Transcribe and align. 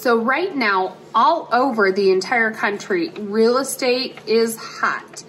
So, 0.00 0.16
right 0.16 0.56
now, 0.56 0.96
all 1.14 1.46
over 1.52 1.92
the 1.92 2.10
entire 2.10 2.52
country, 2.52 3.10
real 3.10 3.58
estate 3.58 4.18
is 4.26 4.56
hot. 4.56 5.22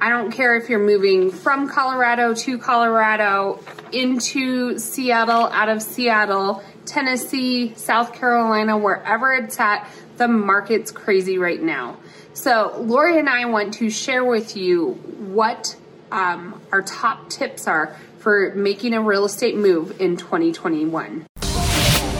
I 0.00 0.10
don't 0.10 0.30
care 0.30 0.54
if 0.54 0.70
you're 0.70 0.78
moving 0.78 1.32
from 1.32 1.68
Colorado 1.68 2.32
to 2.32 2.56
Colorado, 2.56 3.58
into 3.90 4.78
Seattle, 4.78 5.46
out 5.46 5.68
of 5.68 5.82
Seattle, 5.82 6.62
Tennessee, 6.84 7.74
South 7.74 8.12
Carolina, 8.12 8.78
wherever 8.78 9.32
it's 9.32 9.58
at, 9.58 9.90
the 10.18 10.28
market's 10.28 10.92
crazy 10.92 11.36
right 11.36 11.60
now. 11.60 11.96
So, 12.32 12.76
Laurie 12.78 13.18
and 13.18 13.28
I 13.28 13.46
want 13.46 13.74
to 13.74 13.90
share 13.90 14.24
with 14.24 14.56
you 14.56 14.92
what 15.18 15.74
um, 16.12 16.62
our 16.70 16.82
top 16.82 17.28
tips 17.28 17.66
are 17.66 17.96
for 18.18 18.54
making 18.54 18.94
a 18.94 19.02
real 19.02 19.24
estate 19.24 19.56
move 19.56 20.00
in 20.00 20.16
2021. 20.16 21.26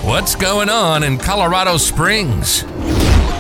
What's 0.07 0.37
going 0.37 0.69
on 0.69 1.03
in 1.03 1.19
Colorado 1.19 1.77
Springs? 1.79 2.63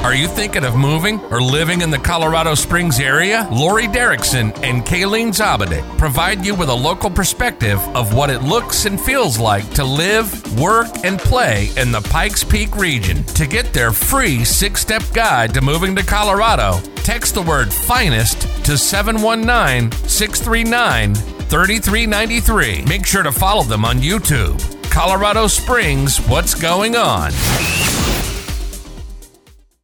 Are 0.02 0.16
you 0.16 0.26
thinking 0.26 0.64
of 0.64 0.74
moving 0.74 1.20
or 1.26 1.40
living 1.40 1.80
in 1.80 1.90
the 1.90 1.98
Colorado 1.98 2.56
Springs 2.56 2.98
area? 2.98 3.46
Laurie 3.52 3.86
Derickson 3.86 4.50
and 4.64 4.84
Kalene 4.84 5.28
Zaabadick 5.28 5.86
provide 5.96 6.44
you 6.44 6.56
with 6.56 6.68
a 6.68 6.74
local 6.74 7.08
perspective 7.08 7.78
of 7.94 8.14
what 8.14 8.30
it 8.30 8.42
looks 8.42 8.84
and 8.84 9.00
feels 9.00 9.38
like 9.38 9.70
to 9.74 9.84
live, 9.84 10.60
work, 10.60 10.88
and 11.04 11.20
play 11.20 11.70
in 11.76 11.92
the 11.92 12.00
Pikes 12.00 12.42
Peak 12.42 12.74
region. 12.74 13.22
To 13.22 13.46
get 13.46 13.72
their 13.72 13.92
free 13.92 14.44
six 14.44 14.80
step 14.80 15.04
guide 15.14 15.54
to 15.54 15.60
moving 15.60 15.94
to 15.94 16.02
Colorado, 16.02 16.80
text 16.96 17.34
the 17.34 17.42
word 17.42 17.72
finest 17.72 18.40
to 18.64 18.76
719 18.76 19.92
639 20.08 21.14
3393. 21.14 22.82
Make 22.86 23.06
sure 23.06 23.22
to 23.22 23.30
follow 23.30 23.62
them 23.62 23.84
on 23.84 23.98
YouTube. 23.98 24.75
Colorado 24.96 25.46
Springs, 25.46 26.16
what's 26.26 26.54
going 26.54 26.96
on? 26.96 27.30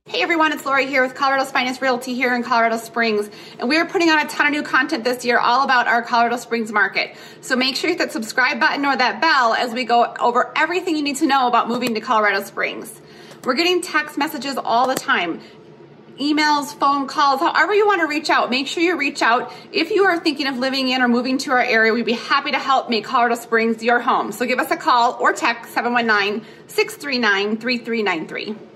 Hey 0.07 0.23
everyone, 0.23 0.53
it's 0.53 0.65
Laurie 0.65 0.87
here 0.87 1.03
with 1.03 1.15
Colorado's 1.15 1.51
Finest 1.51 1.83
Realty 1.83 2.15
here 2.15 2.35
in 2.35 2.43
Colorado 2.43 2.79
Springs. 2.79 3.29
And 3.59 3.69
we 3.69 3.77
are 3.77 3.85
putting 3.85 4.09
on 4.09 4.25
a 4.25 4.29
ton 4.31 4.47
of 4.47 4.53
new 4.53 4.63
content 4.63 5.05
this 5.05 5.23
year 5.23 5.39
all 5.39 5.65
about 5.65 5.87
our 5.87 6.01
Colorado 6.01 6.39
Springs 6.39 6.73
market. 6.73 7.15
So 7.43 7.57
make 7.57 7.77
sure 7.77 7.91
you 7.91 7.97
hit 7.97 7.99
that 8.07 8.13
subscribe 8.13 8.59
button 8.59 8.87
or 8.87 8.97
that 8.97 9.21
bell 9.21 9.53
as 9.53 9.75
we 9.75 9.85
go 9.85 10.15
over 10.19 10.51
everything 10.57 10.97
you 10.97 11.03
need 11.03 11.17
to 11.17 11.27
know 11.27 11.47
about 11.47 11.69
moving 11.69 11.93
to 11.93 12.01
Colorado 12.01 12.43
Springs. 12.43 12.99
We're 13.45 13.53
getting 13.53 13.83
text 13.83 14.17
messages 14.17 14.57
all 14.57 14.89
the 14.89 14.95
time 14.95 15.43
emails, 16.19 16.75
phone 16.79 17.07
calls, 17.07 17.41
however 17.41 17.75
you 17.75 17.87
want 17.87 18.01
to 18.01 18.07
reach 18.07 18.31
out. 18.31 18.51
Make 18.51 18.67
sure 18.67 18.83
you 18.83 18.97
reach 18.97 19.23
out. 19.23 19.53
If 19.73 19.91
you 19.91 20.05
are 20.05 20.19
thinking 20.19 20.47
of 20.47 20.59
living 20.59 20.89
in 20.89 21.03
or 21.03 21.09
moving 21.09 21.39
to 21.39 21.53
our 21.53 21.63
area, 21.63 21.93
we'd 21.93 22.07
be 22.07 22.13
happy 22.13 22.51
to 22.51 22.59
help 22.59 22.91
make 22.91 23.05
Colorado 23.05 23.37
Springs 23.37 23.83
your 23.83 24.01
home. 24.01 24.33
So 24.33 24.47
give 24.47 24.59
us 24.59 24.71
a 24.71 24.77
call 24.77 25.17
or 25.21 25.33
text 25.33 25.73
719 25.75 26.45
639 26.67 27.59
3393. 27.59 28.72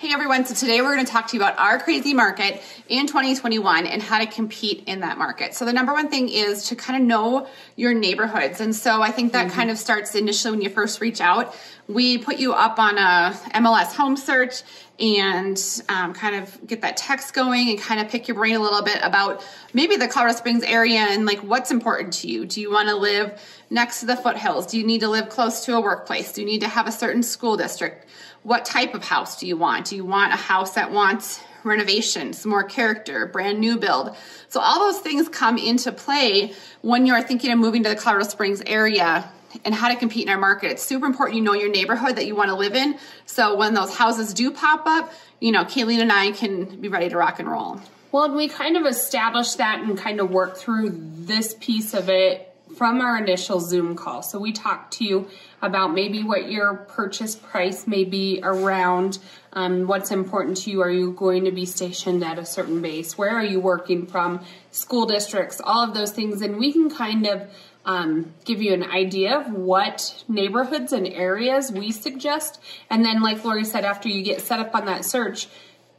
Hey 0.00 0.14
everyone, 0.14 0.46
so 0.46 0.54
today 0.54 0.80
we're 0.80 0.94
going 0.94 1.04
to 1.04 1.12
talk 1.12 1.26
to 1.26 1.36
you 1.36 1.42
about 1.42 1.58
our 1.58 1.78
crazy 1.78 2.14
market 2.14 2.62
in 2.88 3.06
2021 3.06 3.84
and 3.84 4.00
how 4.00 4.18
to 4.18 4.24
compete 4.24 4.84
in 4.86 5.00
that 5.00 5.18
market. 5.18 5.52
So 5.52 5.66
the 5.66 5.74
number 5.74 5.92
one 5.92 6.08
thing 6.08 6.30
is 6.30 6.68
to 6.68 6.74
kind 6.74 7.02
of 7.02 7.06
know 7.06 7.46
your 7.76 7.92
neighborhoods. 7.92 8.62
And 8.62 8.74
so 8.74 9.02
I 9.02 9.10
think 9.10 9.34
that 9.34 9.48
mm-hmm. 9.48 9.56
kind 9.56 9.70
of 9.70 9.76
starts 9.76 10.14
initially 10.14 10.52
when 10.52 10.62
you 10.62 10.70
first 10.70 11.02
reach 11.02 11.20
out. 11.20 11.54
We 11.86 12.16
put 12.16 12.38
you 12.38 12.54
up 12.54 12.78
on 12.78 12.96
a 12.96 13.36
MLS 13.56 13.92
home 13.94 14.16
search 14.16 14.62
and 14.98 15.62
um, 15.90 16.14
kind 16.14 16.36
of 16.36 16.66
get 16.66 16.80
that 16.80 16.96
text 16.96 17.34
going 17.34 17.68
and 17.68 17.78
kind 17.78 18.00
of 18.00 18.08
pick 18.08 18.26
your 18.26 18.36
brain 18.36 18.56
a 18.56 18.60
little 18.60 18.82
bit 18.82 19.00
about 19.02 19.44
maybe 19.74 19.96
the 19.96 20.08
Colorado 20.08 20.34
Springs 20.34 20.62
area 20.62 21.00
and 21.00 21.26
like 21.26 21.40
what's 21.40 21.70
important 21.70 22.14
to 22.14 22.28
you. 22.28 22.46
Do 22.46 22.62
you 22.62 22.72
want 22.72 22.88
to 22.88 22.96
live 22.96 23.38
next 23.68 24.00
to 24.00 24.06
the 24.06 24.16
foothills? 24.16 24.66
Do 24.66 24.78
you 24.78 24.86
need 24.86 25.00
to 25.00 25.08
live 25.08 25.28
close 25.28 25.66
to 25.66 25.76
a 25.76 25.80
workplace? 25.80 26.32
Do 26.32 26.40
you 26.40 26.46
need 26.46 26.60
to 26.60 26.68
have 26.68 26.86
a 26.86 26.92
certain 26.92 27.22
school 27.22 27.58
district? 27.58 28.06
What 28.42 28.64
type 28.64 28.94
of 28.94 29.04
house 29.04 29.38
do 29.38 29.46
you 29.46 29.56
want? 29.56 29.86
Do 29.86 29.96
you 29.96 30.04
want 30.04 30.32
a 30.32 30.36
house 30.36 30.74
that 30.74 30.92
wants 30.92 31.40
renovations, 31.62 32.46
more 32.46 32.64
character, 32.64 33.26
brand 33.26 33.60
new 33.60 33.76
build? 33.76 34.16
So 34.48 34.60
all 34.60 34.78
those 34.78 35.00
things 35.00 35.28
come 35.28 35.58
into 35.58 35.92
play 35.92 36.54
when 36.80 37.04
you're 37.04 37.22
thinking 37.22 37.52
of 37.52 37.58
moving 37.58 37.82
to 37.82 37.90
the 37.90 37.96
Colorado 37.96 38.28
Springs 38.28 38.62
area 38.64 39.30
and 39.64 39.74
how 39.74 39.88
to 39.88 39.96
compete 39.96 40.22
in 40.22 40.28
our 40.30 40.38
market. 40.38 40.70
It's 40.70 40.82
super 40.82 41.06
important 41.06 41.36
you 41.36 41.42
know 41.42 41.52
your 41.52 41.70
neighborhood 41.70 42.16
that 42.16 42.26
you 42.26 42.34
want 42.34 42.48
to 42.48 42.54
live 42.54 42.74
in. 42.74 42.98
So 43.26 43.56
when 43.56 43.74
those 43.74 43.94
houses 43.94 44.32
do 44.32 44.50
pop 44.50 44.86
up, 44.86 45.12
you 45.38 45.52
know, 45.52 45.64
Kalene 45.64 46.00
and 46.00 46.12
I 46.12 46.30
can 46.30 46.80
be 46.80 46.88
ready 46.88 47.08
to 47.08 47.16
rock 47.16 47.40
and 47.40 47.48
roll. 47.48 47.80
Well, 48.12 48.24
and 48.24 48.34
we 48.34 48.48
kind 48.48 48.76
of 48.76 48.86
established 48.86 49.58
that 49.58 49.80
and 49.80 49.98
kind 49.98 50.20
of 50.20 50.30
worked 50.30 50.58
through 50.58 50.90
this 50.92 51.54
piece 51.60 51.94
of 51.94 52.08
it 52.08 52.49
from 52.80 53.02
our 53.02 53.18
initial 53.18 53.60
Zoom 53.60 53.94
call. 53.94 54.22
So 54.22 54.38
we 54.38 54.52
talked 54.52 54.94
to 54.94 55.04
you 55.04 55.28
about 55.60 55.92
maybe 55.92 56.22
what 56.22 56.50
your 56.50 56.76
purchase 56.76 57.36
price 57.36 57.86
may 57.86 58.04
be 58.04 58.40
around, 58.42 59.18
um, 59.52 59.86
what's 59.86 60.10
important 60.10 60.56
to 60.62 60.70
you. 60.70 60.80
Are 60.80 60.90
you 60.90 61.12
going 61.12 61.44
to 61.44 61.52
be 61.52 61.66
stationed 61.66 62.24
at 62.24 62.38
a 62.38 62.46
certain 62.46 62.80
base? 62.80 63.18
Where 63.18 63.36
are 63.36 63.44
you 63.44 63.60
working 63.60 64.06
from? 64.06 64.42
School 64.70 65.04
districts, 65.04 65.60
all 65.62 65.84
of 65.84 65.92
those 65.92 66.12
things. 66.12 66.40
And 66.40 66.56
we 66.56 66.72
can 66.72 66.88
kind 66.88 67.26
of 67.26 67.50
um, 67.84 68.32
give 68.46 68.62
you 68.62 68.72
an 68.72 68.84
idea 68.84 69.40
of 69.40 69.52
what 69.52 70.24
neighborhoods 70.26 70.94
and 70.94 71.06
areas 71.06 71.70
we 71.70 71.92
suggest. 71.92 72.62
And 72.88 73.04
then, 73.04 73.20
like 73.20 73.44
Laurie 73.44 73.66
said, 73.66 73.84
after 73.84 74.08
you 74.08 74.22
get 74.22 74.40
set 74.40 74.58
up 74.58 74.74
on 74.74 74.86
that 74.86 75.04
search, 75.04 75.48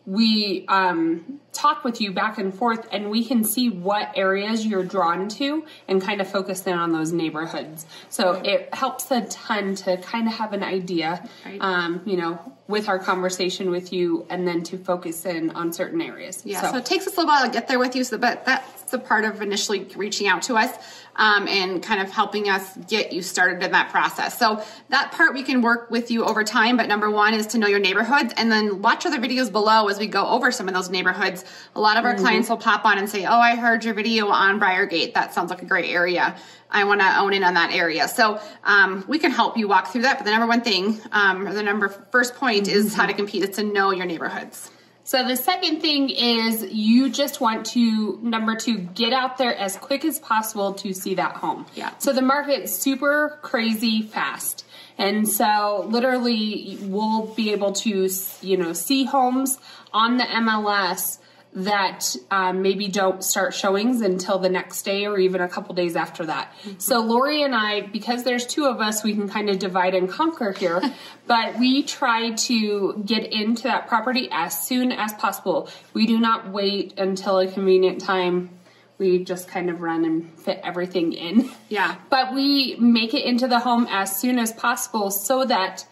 we 0.05 0.65
um, 0.67 1.39
talk 1.53 1.83
with 1.83 2.01
you 2.01 2.11
back 2.11 2.37
and 2.37 2.53
forth 2.53 2.87
and 2.91 3.09
we 3.09 3.23
can 3.23 3.43
see 3.43 3.69
what 3.69 4.11
areas 4.15 4.65
you're 4.65 4.83
drawn 4.83 5.27
to 5.27 5.63
and 5.87 6.01
kind 6.01 6.21
of 6.21 6.27
focus 6.27 6.65
in 6.65 6.73
on 6.73 6.91
those 6.91 7.11
neighborhoods. 7.11 7.85
So 8.09 8.33
it 8.43 8.73
helps 8.73 9.11
a 9.11 9.21
ton 9.21 9.75
to 9.75 9.97
kind 9.97 10.27
of 10.27 10.33
have 10.33 10.53
an 10.53 10.63
idea 10.63 11.27
um, 11.59 12.01
you 12.05 12.17
know 12.17 12.53
with 12.67 12.87
our 12.87 12.99
conversation 12.99 13.69
with 13.69 13.91
you 13.91 14.25
and 14.29 14.47
then 14.47 14.63
to 14.63 14.77
focus 14.77 15.25
in 15.25 15.51
on 15.51 15.73
certain 15.73 16.01
areas. 16.01 16.41
Yeah 16.45 16.61
so, 16.61 16.71
so 16.71 16.77
it 16.77 16.85
takes 16.85 17.05
us 17.05 17.13
a 17.13 17.17
little 17.17 17.27
while 17.27 17.45
to 17.45 17.51
get 17.51 17.67
there 17.67 17.79
with 17.79 17.95
you 17.95 18.03
so 18.03 18.17
but 18.17 18.45
that's 18.45 18.80
the 18.91 18.99
part 18.99 19.25
of 19.25 19.41
initially 19.41 19.85
reaching 19.95 20.27
out 20.27 20.43
to 20.43 20.55
us 20.55 20.71
um, 21.15 21.47
and 21.47 21.83
kind 21.83 22.01
of 22.01 22.09
helping 22.09 22.49
us 22.49 22.77
get 22.87 23.11
you 23.11 23.21
started 23.21 23.63
in 23.63 23.71
that 23.71 23.89
process. 23.89 24.37
So 24.37 24.63
that 24.89 25.11
part 25.11 25.33
we 25.33 25.43
can 25.43 25.61
work 25.61 25.91
with 25.91 26.11
you 26.11 26.23
over 26.23 26.43
time. 26.43 26.77
But 26.77 26.87
number 26.87 27.09
one 27.09 27.33
is 27.33 27.47
to 27.47 27.57
know 27.57 27.67
your 27.67 27.79
neighborhoods 27.79 28.33
and 28.37 28.51
then 28.51 28.81
watch 28.81 29.05
other 29.05 29.19
videos 29.19 29.51
below 29.51 29.87
as 29.87 29.99
we 29.99 30.07
go 30.07 30.25
over 30.27 30.51
some 30.51 30.67
of 30.67 30.73
those 30.73 30.89
neighborhoods. 30.89 31.43
A 31.75 31.81
lot 31.81 31.97
of 31.97 32.05
our 32.05 32.13
mm-hmm. 32.13 32.23
clients 32.23 32.49
will 32.49 32.57
pop 32.57 32.85
on 32.85 32.97
and 32.97 33.09
say, 33.09 33.25
Oh, 33.25 33.39
I 33.39 33.55
heard 33.55 33.83
your 33.83 33.93
video 33.93 34.29
on 34.29 34.59
Briargate. 34.59 35.13
That 35.13 35.33
sounds 35.33 35.49
like 35.49 35.61
a 35.61 35.65
great 35.65 35.89
area. 35.89 36.35
I 36.69 36.85
want 36.85 37.01
to 37.01 37.19
own 37.19 37.33
in 37.33 37.43
on 37.43 37.55
that 37.55 37.73
area. 37.73 38.07
So 38.07 38.39
um, 38.63 39.03
we 39.07 39.19
can 39.19 39.31
help 39.31 39.57
you 39.57 39.67
walk 39.67 39.87
through 39.87 40.03
that. 40.03 40.17
But 40.17 40.23
the 40.23 40.31
number 40.31 40.47
one 40.47 40.61
thing, 40.61 40.99
um, 41.11 41.45
or 41.45 41.53
the 41.53 41.63
number 41.63 41.89
first 41.89 42.35
point 42.35 42.65
mm-hmm. 42.65 42.77
is 42.77 42.93
how 42.93 43.05
to 43.05 43.13
compete 43.13 43.43
is 43.43 43.57
to 43.57 43.63
know 43.63 43.91
your 43.91 44.05
neighborhoods. 44.05 44.71
So 45.11 45.27
the 45.27 45.35
second 45.35 45.81
thing 45.81 46.09
is 46.09 46.71
you 46.71 47.09
just 47.09 47.41
want 47.41 47.65
to 47.71 48.17
number 48.21 48.55
two 48.55 48.77
get 48.77 49.11
out 49.11 49.37
there 49.37 49.53
as 49.53 49.75
quick 49.75 50.05
as 50.05 50.19
possible 50.19 50.71
to 50.75 50.93
see 50.93 51.15
that 51.15 51.35
home. 51.35 51.65
Yeah. 51.75 51.91
So 51.97 52.13
the 52.13 52.21
market's 52.21 52.73
super 52.73 53.37
crazy 53.41 54.03
fast. 54.03 54.63
And 54.97 55.27
so 55.27 55.85
literally 55.89 56.77
we'll 56.83 57.25
be 57.35 57.51
able 57.51 57.73
to 57.73 58.07
you 58.41 58.55
know 58.55 58.71
see 58.71 59.03
homes 59.03 59.57
on 59.91 60.15
the 60.15 60.23
MLS 60.23 61.19
that 61.53 62.15
um, 62.29 62.61
maybe 62.61 62.87
don't 62.87 63.23
start 63.23 63.53
showings 63.53 63.99
until 64.01 64.39
the 64.39 64.47
next 64.47 64.83
day 64.83 65.05
or 65.05 65.17
even 65.19 65.41
a 65.41 65.49
couple 65.49 65.75
days 65.75 65.97
after 65.97 66.25
that. 66.25 66.53
Mm-hmm. 66.63 66.79
So 66.79 66.99
Lori 67.01 67.43
and 67.43 67.53
I, 67.53 67.81
because 67.81 68.23
there's 68.23 68.45
two 68.45 68.65
of 68.65 68.79
us, 68.79 69.03
we 69.03 69.13
can 69.13 69.27
kind 69.27 69.49
of 69.49 69.59
divide 69.59 69.93
and 69.93 70.09
conquer 70.09 70.53
here. 70.53 70.81
but 71.27 71.59
we 71.59 71.83
try 71.83 72.31
to 72.31 73.03
get 73.05 73.31
into 73.31 73.63
that 73.63 73.87
property 73.87 74.29
as 74.31 74.65
soon 74.65 74.93
as 74.93 75.11
possible. 75.13 75.69
We 75.93 76.05
do 76.05 76.19
not 76.19 76.49
wait 76.49 76.97
until 76.97 77.39
a 77.39 77.47
convenient 77.47 77.99
time. 77.99 78.51
We 78.97 79.23
just 79.23 79.49
kind 79.49 79.69
of 79.69 79.81
run 79.81 80.05
and 80.05 80.31
fit 80.39 80.61
everything 80.63 81.11
in. 81.13 81.51
Yeah. 81.67 81.95
But 82.09 82.33
we 82.33 82.75
make 82.75 83.13
it 83.13 83.25
into 83.25 83.47
the 83.47 83.59
home 83.59 83.87
as 83.89 84.15
soon 84.15 84.37
as 84.39 84.53
possible 84.53 85.11
so 85.11 85.43
that 85.45 85.85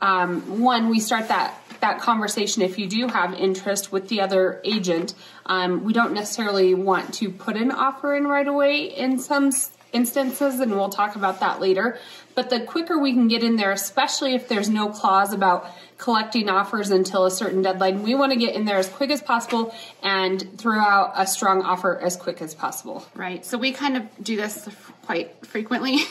um, 0.00 0.60
one, 0.60 0.88
we 0.90 1.00
start 1.00 1.28
that 1.28 1.54
that 1.80 2.00
conversation 2.00 2.62
if 2.62 2.78
you 2.78 2.86
do 2.86 3.08
have 3.08 3.34
interest 3.34 3.92
with 3.92 4.08
the 4.08 4.20
other 4.20 4.60
agent. 4.64 5.14
Um, 5.46 5.84
we 5.84 5.92
don't 5.92 6.12
necessarily 6.12 6.74
want 6.74 7.14
to 7.14 7.30
put 7.30 7.56
an 7.56 7.70
offer 7.70 8.14
in 8.14 8.26
right 8.26 8.46
away 8.46 8.84
in 8.84 9.18
some 9.18 9.52
instances, 9.92 10.60
and 10.60 10.72
we'll 10.72 10.90
talk 10.90 11.16
about 11.16 11.40
that 11.40 11.60
later. 11.60 11.98
But 12.34 12.50
the 12.50 12.60
quicker 12.60 12.98
we 12.98 13.12
can 13.12 13.28
get 13.28 13.42
in 13.42 13.56
there, 13.56 13.72
especially 13.72 14.34
if 14.34 14.48
there's 14.48 14.68
no 14.68 14.88
clause 14.90 15.32
about 15.32 15.70
collecting 15.96 16.50
offers 16.50 16.90
until 16.90 17.24
a 17.24 17.30
certain 17.30 17.62
deadline, 17.62 18.02
we 18.02 18.14
want 18.14 18.32
to 18.32 18.38
get 18.38 18.54
in 18.54 18.66
there 18.66 18.76
as 18.76 18.88
quick 18.88 19.10
as 19.10 19.22
possible 19.22 19.74
and 20.02 20.58
throw 20.58 20.78
out 20.78 21.12
a 21.16 21.26
strong 21.26 21.62
offer 21.62 21.98
as 21.98 22.16
quick 22.16 22.42
as 22.42 22.54
possible. 22.54 23.06
Right. 23.14 23.44
So 23.46 23.56
we 23.56 23.72
kind 23.72 23.96
of 23.96 24.02
do 24.22 24.36
this 24.36 24.68
quite 25.06 25.46
frequently. 25.46 25.98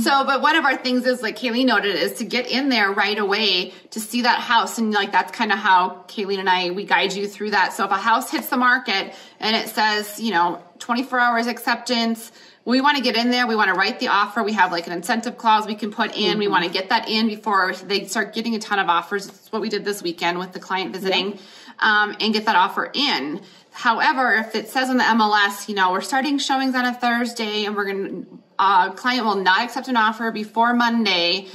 so, 0.00 0.24
but 0.24 0.42
one 0.42 0.56
of 0.56 0.64
our 0.64 0.76
things 0.76 1.06
is, 1.06 1.22
like 1.22 1.38
Kalene 1.38 1.66
noted, 1.66 1.94
is 1.94 2.14
to 2.14 2.24
get 2.24 2.50
in 2.50 2.68
there 2.68 2.90
right 2.90 3.16
away 3.16 3.72
to 3.92 4.00
see 4.00 4.22
that 4.22 4.40
house. 4.40 4.78
And 4.78 4.92
like 4.92 5.12
that's 5.12 5.30
kind 5.30 5.52
of 5.52 5.58
how 5.58 6.04
Kalene 6.08 6.40
and 6.40 6.48
I, 6.48 6.70
we 6.70 6.84
guide 6.84 7.12
you 7.12 7.28
through 7.28 7.52
that. 7.52 7.72
So 7.72 7.84
if 7.84 7.90
a 7.92 7.96
house 7.96 8.30
hits 8.30 8.48
the 8.48 8.56
market 8.56 9.14
and 9.38 9.56
it 9.56 9.68
says, 9.68 10.20
you 10.20 10.32
know, 10.32 10.60
24 10.80 11.20
hours 11.20 11.46
acceptance, 11.46 12.32
we 12.64 12.80
want 12.80 12.96
to 12.98 13.02
get 13.02 13.16
in 13.16 13.30
there. 13.30 13.46
We 13.46 13.56
want 13.56 13.72
to 13.72 13.78
write 13.78 14.00
the 14.00 14.08
offer. 14.08 14.42
We 14.42 14.52
have 14.52 14.72
like 14.72 14.86
an 14.86 14.92
incentive 14.92 15.38
clause 15.38 15.66
we 15.66 15.74
can 15.74 15.90
put 15.90 16.14
in. 16.16 16.38
We 16.38 16.48
want 16.48 16.64
to 16.64 16.70
get 16.70 16.90
that 16.90 17.08
in 17.08 17.28
before 17.28 17.72
they 17.72 18.04
start 18.04 18.34
getting 18.34 18.54
a 18.56 18.58
ton 18.58 18.78
of 18.78 18.88
offers. 18.88 19.26
It's 19.26 19.50
what 19.50 19.62
we 19.62 19.70
did 19.70 19.84
this 19.84 20.02
weekend 20.02 20.38
with 20.38 20.52
the 20.52 20.60
client 20.60 20.92
visiting 20.92 21.38
um, 21.78 22.16
and 22.20 22.34
get 22.34 22.44
that 22.46 22.56
offer 22.56 22.90
in. 22.92 23.40
However, 23.82 24.34
if 24.34 24.56
it 24.56 24.68
says 24.68 24.90
on 24.90 24.96
the 24.96 25.04
MLS, 25.04 25.68
you 25.68 25.76
know, 25.76 25.92
we're 25.92 26.00
starting 26.00 26.38
showings 26.38 26.74
on 26.74 26.84
a 26.84 26.92
Thursday 26.92 27.64
and 27.64 27.76
we're 27.76 27.84
going 27.84 28.24
to, 28.24 28.38
uh, 28.58 28.90
client 28.90 29.24
will 29.24 29.36
not 29.36 29.60
accept 29.62 29.86
an 29.86 29.96
offer 29.96 30.32
before 30.32 30.74
Monday. 30.74 31.46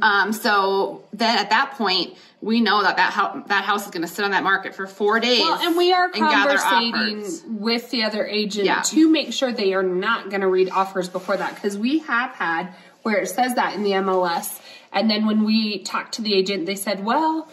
Um, 0.00 0.32
so 0.32 1.02
then 1.12 1.36
at 1.38 1.50
that 1.50 1.72
point, 1.72 2.14
we 2.40 2.60
know 2.60 2.82
that 2.82 2.98
that, 2.98 3.12
hou- 3.12 3.42
that 3.48 3.64
house 3.64 3.84
is 3.86 3.90
going 3.90 4.02
to 4.02 4.08
sit 4.08 4.24
on 4.24 4.30
that 4.30 4.44
market 4.44 4.76
for 4.76 4.86
four 4.86 5.18
days. 5.18 5.40
Well, 5.40 5.58
and 5.60 5.76
we 5.76 5.92
are 5.92 6.08
gather 6.08 6.56
conversating 6.56 7.58
with 7.60 7.90
the 7.90 8.04
other 8.04 8.24
agent 8.26 8.64
Yeah. 8.66 8.82
to 8.82 9.08
make 9.10 9.32
sure 9.32 9.50
they 9.52 9.74
are 9.74 9.82
not 9.82 10.30
going 10.30 10.42
to 10.42 10.48
read 10.48 10.70
offers 10.70 11.08
before 11.08 11.36
that 11.36 11.56
because 11.56 11.76
we 11.76 11.98
have 11.98 12.30
had 12.36 12.74
where 13.02 13.16
it 13.22 13.26
says 13.28 13.56
that 13.56 13.74
in 13.74 13.82
the 13.82 13.90
MLS, 13.94 14.60
and 14.92 15.10
then 15.10 15.26
when 15.26 15.42
we 15.44 15.80
talked 15.82 16.14
to 16.14 16.22
the 16.22 16.32
agent, 16.32 16.66
they 16.66 16.76
said, 16.76 17.04
"Well, 17.04 17.48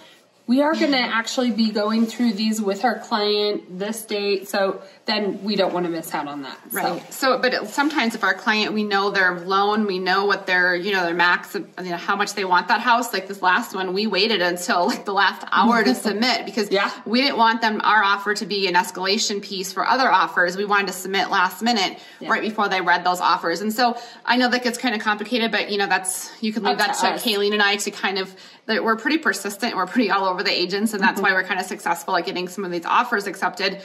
we 0.50 0.64
are 0.64 0.74
going 0.74 0.92
to 0.92 0.98
actually 0.98 1.52
be 1.52 1.70
going 1.70 2.08
through 2.08 2.34
these 2.34 2.60
with 2.60 2.84
our 2.84 2.98
client 2.98 3.78
this 3.78 4.04
date, 4.04 4.48
so 4.48 4.82
then 5.06 5.44
we 5.44 5.56
don't 5.56 5.74
want 5.76 5.86
to 5.86 5.92
miss 5.92 6.12
out 6.12 6.28
on 6.28 6.42
that." 6.42 6.58
So- 6.72 6.78
Right. 6.78 7.14
So, 7.14 7.38
but 7.38 7.54
it, 7.54 7.68
sometimes 7.68 8.16
if 8.16 8.24
our 8.24 8.34
client, 8.34 8.74
we 8.74 8.84
know 8.84 9.12
their 9.12 9.40
loan, 9.42 9.86
we 9.86 10.00
know 10.00 10.26
what 10.26 10.48
their, 10.48 10.76
you 10.76 10.92
know, 10.92 11.04
their 11.06 11.14
max, 11.14 11.54
you 11.54 11.68
know, 11.92 11.98
how 11.98 12.16
much 12.16 12.34
they 12.34 12.46
want 12.46 12.68
that 12.70 12.82
house. 12.82 13.14
Like 13.14 13.28
this 13.28 13.44
last 13.44 13.76
one, 13.76 13.94
we 13.94 14.08
waited 14.08 14.42
until 14.42 14.88
like 14.88 15.06
the 15.06 15.14
last 15.14 15.46
hour 15.52 15.84
to 15.84 15.94
submit 16.08 16.46
because 16.46 16.72
Yeah. 16.72 16.90
we 17.06 17.22
didn't 17.22 17.38
want 17.38 17.62
them, 17.62 17.80
our 17.84 18.04
offer 18.04 18.34
to 18.34 18.46
be 18.48 18.68
an 18.68 18.74
escalation 18.74 19.44
piece 19.44 19.72
for 19.72 19.86
other 19.88 20.10
offers. 20.12 20.58
We 20.58 20.66
wanted 20.66 20.88
to 20.88 20.94
submit 20.94 21.30
last 21.30 21.62
minute 21.62 22.00
Yeah. 22.20 22.30
right 22.32 22.42
before 22.42 22.68
they 22.70 22.82
read 22.82 23.04
those 23.04 23.20
offers. 23.22 23.62
And 23.62 23.72
so 23.72 23.96
I 24.26 24.36
know 24.38 24.50
that 24.50 24.64
gets 24.64 24.80
kind 24.80 24.96
of 24.96 25.02
complicated, 25.02 25.52
but 25.52 25.70
you 25.70 25.78
know, 25.78 25.86
that's, 25.88 26.32
you 26.42 26.52
can 26.52 26.64
leave 26.64 26.80
Up 26.80 26.88
that 26.88 26.96
to 27.18 27.22
to. 27.24 27.30
Kalene 27.30 27.54
and 27.54 27.62
I 27.62 27.76
to 27.76 27.92
kind 27.92 28.18
of, 28.18 28.36
that 28.70 28.84
we're 28.84 28.96
pretty 28.96 29.18
persistent. 29.18 29.76
We're 29.76 29.88
pretty 29.88 30.12
all 30.12 30.26
over 30.26 30.44
the 30.44 30.52
agents 30.52 30.94
and 30.94 31.02
that's 31.02 31.20
why 31.20 31.34
we're 31.34 31.44
kind 31.44 31.60
of 31.60 31.66
successful 31.66 32.16
at 32.16 32.26
getting 32.26 32.48
some 32.48 32.64
of 32.64 32.72
these 32.72 32.86
offers 32.86 33.26
accepted 33.26 33.82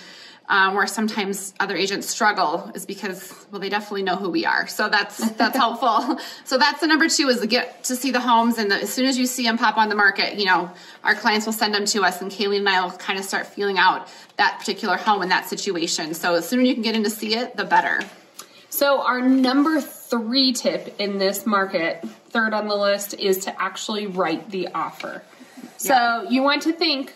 um, 0.47 0.75
where 0.75 0.87
sometimes 0.87 1.55
other 1.59 1.75
agents 1.75 2.07
struggle 2.07 2.71
is 2.75 2.85
because 2.85 3.33
well 3.51 3.63
they 3.63 3.71
definitely 3.71 4.03
know 4.03 4.17
who 4.17 4.29
we 4.29 4.45
are. 4.45 4.67
So 4.67 4.91
that's 4.91 5.17
that's 5.33 5.57
helpful. 5.65 6.19
So 6.45 6.59
that's 6.59 6.81
the 6.81 6.87
number 6.87 7.09
two 7.09 7.29
is 7.29 7.41
to 7.41 7.47
get 7.47 7.85
to 7.85 7.97
see 7.97 8.11
the 8.11 8.21
homes 8.21 8.59
and 8.59 8.71
the, 8.71 8.83
as 8.83 8.93
soon 8.93 9.07
as 9.07 9.17
you 9.17 9.25
see 9.25 9.45
them 9.45 9.57
pop 9.57 9.79
on 9.79 9.89
the 9.89 9.95
market 9.95 10.39
you 10.39 10.45
know 10.45 10.71
our 11.03 11.15
clients 11.15 11.47
will 11.47 11.55
send 11.55 11.75
them 11.75 11.87
to 11.87 12.03
us 12.03 12.21
and 12.21 12.31
Kalene 12.31 12.59
and 12.59 12.69
i 12.69 12.83
will 12.83 12.91
kind 12.91 13.19
of 13.19 13.25
start 13.25 13.47
feeling 13.47 13.79
out 13.79 14.07
that 14.37 14.59
particular 14.59 14.99
home 14.99 15.23
in 15.23 15.31
that 15.31 15.49
situation. 15.49 16.13
So 16.13 16.35
as 16.35 16.47
soon 16.47 16.61
as 16.61 16.69
you 16.69 16.75
can 16.75 16.83
get 16.83 16.95
in 16.95 17.05
to 17.05 17.11
see 17.11 17.35
it 17.35 17.57
the 17.57 17.65
better. 17.65 18.03
So 18.69 19.01
our 19.03 19.23
number 19.23 19.81
three 19.81 20.53
tip 20.53 20.97
in 20.99 21.19
this 21.19 21.47
market, 21.47 22.05
third 22.35 22.53
on 22.53 22.67
the 22.69 22.75
list, 22.77 23.15
is 23.15 23.39
to 23.47 23.63
actually 23.63 24.07
write 24.07 24.51
the 24.51 24.69
offer. 24.75 25.23
So 25.79 25.95
Yeah. 25.95 26.29
you 26.29 26.43
want 26.43 26.63
to 26.63 26.73
think 26.73 27.15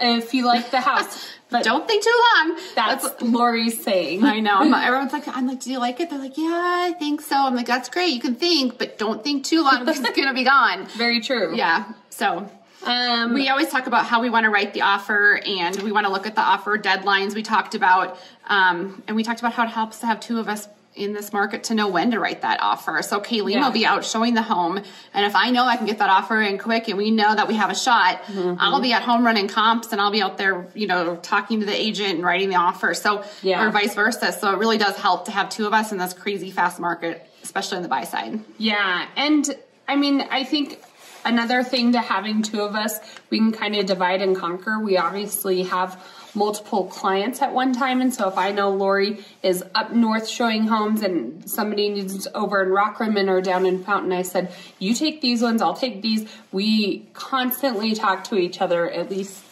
if 0.00 0.34
you 0.34 0.44
like 0.44 0.70
the 0.72 0.80
house, 0.80 1.26
but 1.50 1.62
don't 1.64 1.86
think 1.88 2.02
too 2.04 2.18
long 2.36 2.58
that's 2.74 3.22
Laurie's 3.22 3.82
saying. 3.82 4.24
I 4.24 4.40
know. 4.40 4.56
I'm, 4.58 4.74
everyone's 4.88 5.12
like, 5.12 5.26
I'm 5.28 5.46
like, 5.46 5.60
do 5.60 5.70
you 5.70 5.78
like 5.78 6.00
it? 6.00 6.10
They're 6.10 6.18
like, 6.18 6.36
yeah, 6.36 6.88
I 6.90 6.94
think 6.98 7.20
so. 7.22 7.36
I'm 7.36 7.54
like, 7.54 7.66
that's 7.66 7.88
great. 7.88 8.12
You 8.12 8.20
can 8.20 8.34
think, 8.34 8.76
but 8.78 8.98
don't 8.98 9.22
think 9.24 9.44
too 9.44 9.62
long 9.62 9.78
because 9.80 10.00
it's 10.00 10.16
gonna 10.16 10.34
be 10.34 10.44
gone. 10.44 10.86
Very 10.98 11.20
true. 11.20 11.54
Yeah. 11.56 11.84
So 12.10 12.48
Um, 12.84 13.34
we 13.34 13.48
always 13.50 13.68
talk 13.68 13.86
about 13.86 14.04
how 14.06 14.20
we 14.20 14.30
want 14.30 14.44
to 14.44 14.50
write 14.50 14.72
the 14.74 14.82
offer 14.82 15.40
and 15.46 15.76
we 15.82 15.92
want 15.92 16.06
to 16.06 16.12
look 16.12 16.26
at 16.26 16.34
the 16.34 16.40
offer 16.40 16.76
deadlines 16.78 17.34
we 17.34 17.42
talked 17.42 17.74
about 17.74 18.18
um, 18.48 19.02
and 19.06 19.14
we 19.16 19.22
talked 19.22 19.40
about 19.40 19.52
how 19.52 19.64
it 19.64 19.68
helps 19.80 19.98
to 20.00 20.06
have 20.06 20.18
two 20.18 20.38
of 20.40 20.48
us 20.48 20.66
in 20.96 21.12
this 21.12 21.32
market 21.32 21.64
to 21.64 21.74
know 21.74 21.86
when 21.88 22.10
to 22.10 22.18
write 22.18 22.42
that 22.42 22.58
offer 22.60 23.00
so 23.02 23.20
Kalene 23.20 23.52
Yeah. 23.52 23.64
will 23.64 23.72
be 23.72 23.86
out 23.86 24.04
showing 24.04 24.34
the 24.34 24.42
home 24.42 24.76
and 25.14 25.24
if 25.24 25.36
i 25.36 25.50
know 25.50 25.64
i 25.64 25.76
can 25.76 25.86
get 25.86 25.98
that 25.98 26.10
offer 26.10 26.40
in 26.42 26.58
quick 26.58 26.88
and 26.88 26.98
we 26.98 27.12
know 27.12 27.32
that 27.32 27.46
we 27.46 27.54
have 27.54 27.70
a 27.70 27.74
shot 27.76 28.22
Mm-hmm. 28.24 28.56
i'll 28.58 28.80
be 28.80 28.92
at 28.92 29.02
home 29.02 29.24
running 29.24 29.46
comps 29.46 29.92
and 29.92 30.00
i'll 30.00 30.10
be 30.10 30.20
out 30.20 30.36
there 30.36 30.66
you 30.74 30.88
know 30.88 31.16
talking 31.22 31.60
to 31.60 31.66
the 31.66 31.74
agent 31.80 32.14
and 32.16 32.24
writing 32.24 32.48
the 32.48 32.56
offer 32.56 32.92
so 32.94 33.24
Yeah. 33.42 33.64
or 33.64 33.70
vice 33.70 33.94
versa 33.94 34.32
so 34.32 34.52
it 34.52 34.58
really 34.58 34.78
does 34.78 34.96
help 34.96 35.26
to 35.26 35.30
have 35.30 35.48
two 35.48 35.66
of 35.66 35.72
us 35.72 35.92
in 35.92 35.98
this 35.98 36.12
crazy 36.12 36.50
fast 36.50 36.80
market 36.80 37.24
especially 37.44 37.76
on 37.76 37.82
the 37.82 37.88
buy 37.88 38.04
side 38.04 38.40
Yeah, 38.58 39.06
and 39.16 39.48
I 39.88 39.96
mean, 39.96 40.20
I 40.22 40.44
think 40.44 40.80
another 41.24 41.62
thing 41.64 41.92
to 41.92 42.00
having 42.00 42.42
two 42.42 42.60
of 42.62 42.76
us, 42.76 43.00
we 43.28 43.38
can 43.38 43.50
kind 43.50 43.74
of 43.74 43.86
divide 43.86 44.22
and 44.22 44.36
conquer. 44.36 44.78
We 44.78 44.96
obviously 44.98 45.64
have 45.64 46.00
multiple 46.34 46.84
clients 46.84 47.42
at 47.42 47.52
one 47.52 47.72
time, 47.72 48.00
and 48.00 48.12
so 48.12 48.28
if 48.28 48.38
I 48.38 48.52
know 48.52 48.70
Lori 48.70 49.24
is 49.42 49.64
up 49.74 49.92
north 49.92 50.28
showing 50.28 50.66
homes 50.66 51.02
and 51.02 51.48
somebody 51.48 51.88
needs 51.88 52.26
over 52.34 52.62
in 52.62 52.70
Rockrimmon 52.70 53.28
or 53.28 53.40
down 53.40 53.66
in 53.66 53.82
Fountain, 53.82 54.12
I 54.12 54.22
said, 54.22 54.52
"You 54.78 54.94
take 54.94 55.20
these 55.20 55.42
ones, 55.42 55.62
I'll 55.62 55.74
take 55.74 56.02
these." 56.02 56.28
We 56.52 57.08
constantly 57.12 57.94
talk 57.94 58.24
to 58.24 58.36
each 58.36 58.60
other 58.60 58.90
at 58.90 59.10
least 59.10 59.44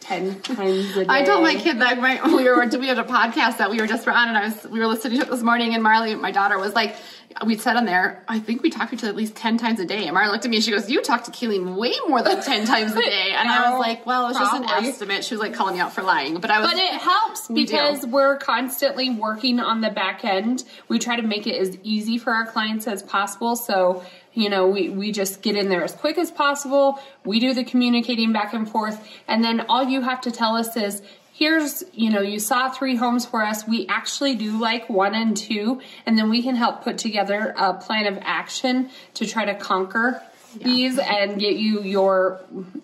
ten 0.00 0.40
times 0.40 0.96
a 0.96 1.04
day. 1.04 1.06
I 1.08 1.24
told 1.24 1.42
my 1.42 1.54
kid 1.54 1.80
that 1.80 1.98
my, 1.98 2.20
we 2.24 2.44
were 2.44 2.66
we 2.78 2.86
had 2.86 2.98
a 2.98 3.04
podcast 3.04 3.58
that 3.58 3.70
we 3.70 3.80
were 3.80 3.86
just 3.86 4.06
on, 4.06 4.28
and 4.28 4.38
I 4.38 4.46
was 4.46 4.64
we 4.66 4.78
were 4.78 4.86
listening 4.86 5.18
to 5.18 5.26
it 5.26 5.30
this 5.30 5.42
morning, 5.42 5.74
and 5.74 5.82
Marley, 5.82 6.14
my 6.14 6.30
daughter, 6.30 6.58
was 6.58 6.74
like, 6.74 6.96
we 7.44 7.56
said 7.56 7.76
on 7.76 7.84
there, 7.84 8.22
I 8.28 8.38
think 8.38 8.62
we 8.62 8.70
talked 8.70 8.90
to 8.90 8.96
each 8.96 9.02
other 9.02 9.10
at 9.10 9.16
least 9.16 9.34
ten 9.34 9.58
times 9.58 9.80
a 9.80 9.84
day. 9.84 10.04
And 10.04 10.14
Marley 10.14 10.30
looked 10.30 10.44
at 10.44 10.50
me, 10.50 10.56
and 10.56 10.64
she 10.64 10.70
goes, 10.70 10.88
"You 10.88 11.02
talk 11.02 11.24
to 11.24 11.30
Keelan 11.30 11.76
way 11.76 11.92
more 12.08 12.22
than 12.22 12.42
ten 12.42 12.66
times 12.66 12.92
a 12.92 13.00
day," 13.00 13.34
and 13.36 13.48
I 13.48 13.66
Oh, 13.66 13.72
was 13.72 13.80
like, 13.80 14.06
"Well, 14.06 14.28
it's 14.28 14.38
just 14.38 14.54
an 14.54 14.64
estimate." 14.64 15.24
She 15.24 15.34
was 15.34 15.40
like 15.40 15.54
calling 15.54 15.74
me 15.74 15.80
out 15.80 15.92
for 15.92 16.02
lying, 16.02 16.38
but 16.38 16.50
I 16.50 16.60
was. 16.60 16.70
But 16.70 16.78
it 16.78 16.94
helps 16.94 17.48
We 17.48 17.64
because 17.64 18.06
we're 18.06 18.38
constantly 18.38 19.10
working 19.10 19.60
on 19.60 19.80
the 19.80 19.90
back 19.90 20.24
end. 20.24 20.64
We 20.88 20.98
try 20.98 21.16
to 21.16 21.22
make 21.22 21.46
it 21.46 21.56
as 21.56 21.76
easy 21.82 22.18
for 22.18 22.32
our 22.32 22.46
clients 22.46 22.86
as 22.86 23.02
possible. 23.02 23.56
So, 23.56 24.04
you 24.32 24.48
know, 24.48 24.66
we, 24.68 24.88
we 24.88 25.12
just 25.12 25.42
get 25.42 25.56
in 25.56 25.68
there 25.68 25.82
as 25.84 25.92
quick 25.92 26.18
as 26.18 26.30
possible. 26.30 26.98
We 27.24 27.40
do 27.40 27.54
the 27.54 27.64
communicating 27.64 28.32
back 28.32 28.54
and 28.54 28.68
forth. 28.70 29.06
And 29.28 29.42
then 29.44 29.60
all 29.68 29.84
you 29.84 30.02
have 30.02 30.20
to 30.22 30.30
tell 30.30 30.56
us 30.56 30.76
is, 30.76 31.02
here's, 31.36 31.84
you 31.92 32.08
know, 32.08 32.22
you 32.22 32.40
saw 32.40 32.70
three 32.70 32.96
homes 32.96 33.26
for 33.26 33.42
us. 33.42 33.68
We 33.68 33.86
actually 33.88 34.36
do 34.36 34.58
like 34.58 34.88
one 34.88 35.14
and 35.14 35.36
two. 35.36 35.82
And 36.06 36.18
then 36.18 36.30
we 36.30 36.42
can 36.42 36.56
help 36.56 36.82
put 36.82 36.96
together 36.96 37.54
a 37.58 37.74
plan 37.74 38.06
of 38.06 38.18
action 38.22 38.88
to 39.14 39.26
try 39.26 39.44
to 39.44 39.54
conquer 39.54 40.22
these 40.54 40.98
and 40.98 41.38
get 41.38 41.56
you 41.56 41.82
your 41.82 42.40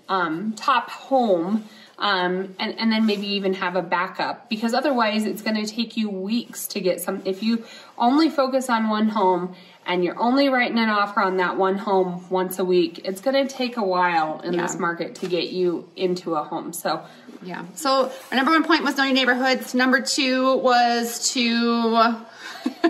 um, 0.09 0.53
top 0.53 0.91
home 0.91 1.65
um, 2.03 2.55
and, 2.59 2.79
and 2.79 2.91
then 2.93 3.07
maybe 3.07 3.27
even 3.29 3.55
have 3.55 3.77
a 3.77 3.81
backup 3.83 4.51
because 4.51 4.75
otherwise 4.75 5.25
it's 5.25 5.41
going 5.41 5.57
to 5.65 5.73
take 5.73 5.97
you 5.97 6.11
weeks 6.11 6.67
to 6.69 6.81
get 6.81 7.01
some. 7.01 7.23
If 7.25 7.43
you 7.43 7.65
only 7.97 8.29
focus 8.29 8.69
on 8.69 8.89
one 8.91 9.09
home 9.09 9.55
and 9.87 10.05
you're 10.05 10.19
only 10.21 10.49
writing 10.49 10.79
an 10.79 10.89
offer 10.89 11.21
on 11.21 11.37
that 11.39 11.57
one 11.57 11.79
home 11.79 12.29
once 12.29 12.59
a 12.59 12.65
week, 12.65 13.01
it's 13.05 13.21
going 13.21 13.47
to 13.47 13.53
take 13.53 13.77
a 13.77 13.83
while 13.85 14.41
in 14.41 14.53
Yeah. 14.53 14.63
this 14.63 14.79
market 14.79 15.15
to 15.17 15.29
get 15.29 15.51
you 15.51 15.89
into 15.97 16.35
a 16.35 16.43
home. 16.43 16.73
So, 16.73 17.03
Yeah. 17.43 17.65
So 17.75 18.11
our 18.31 18.37
number 18.37 18.51
one 18.51 18.65
point 18.65 18.83
was 18.83 18.97
knowing 18.97 19.15
neighborhoods. 19.15 19.73
Number 19.75 20.01
two 20.03 20.57
was 20.59 21.33
to. 21.35 22.17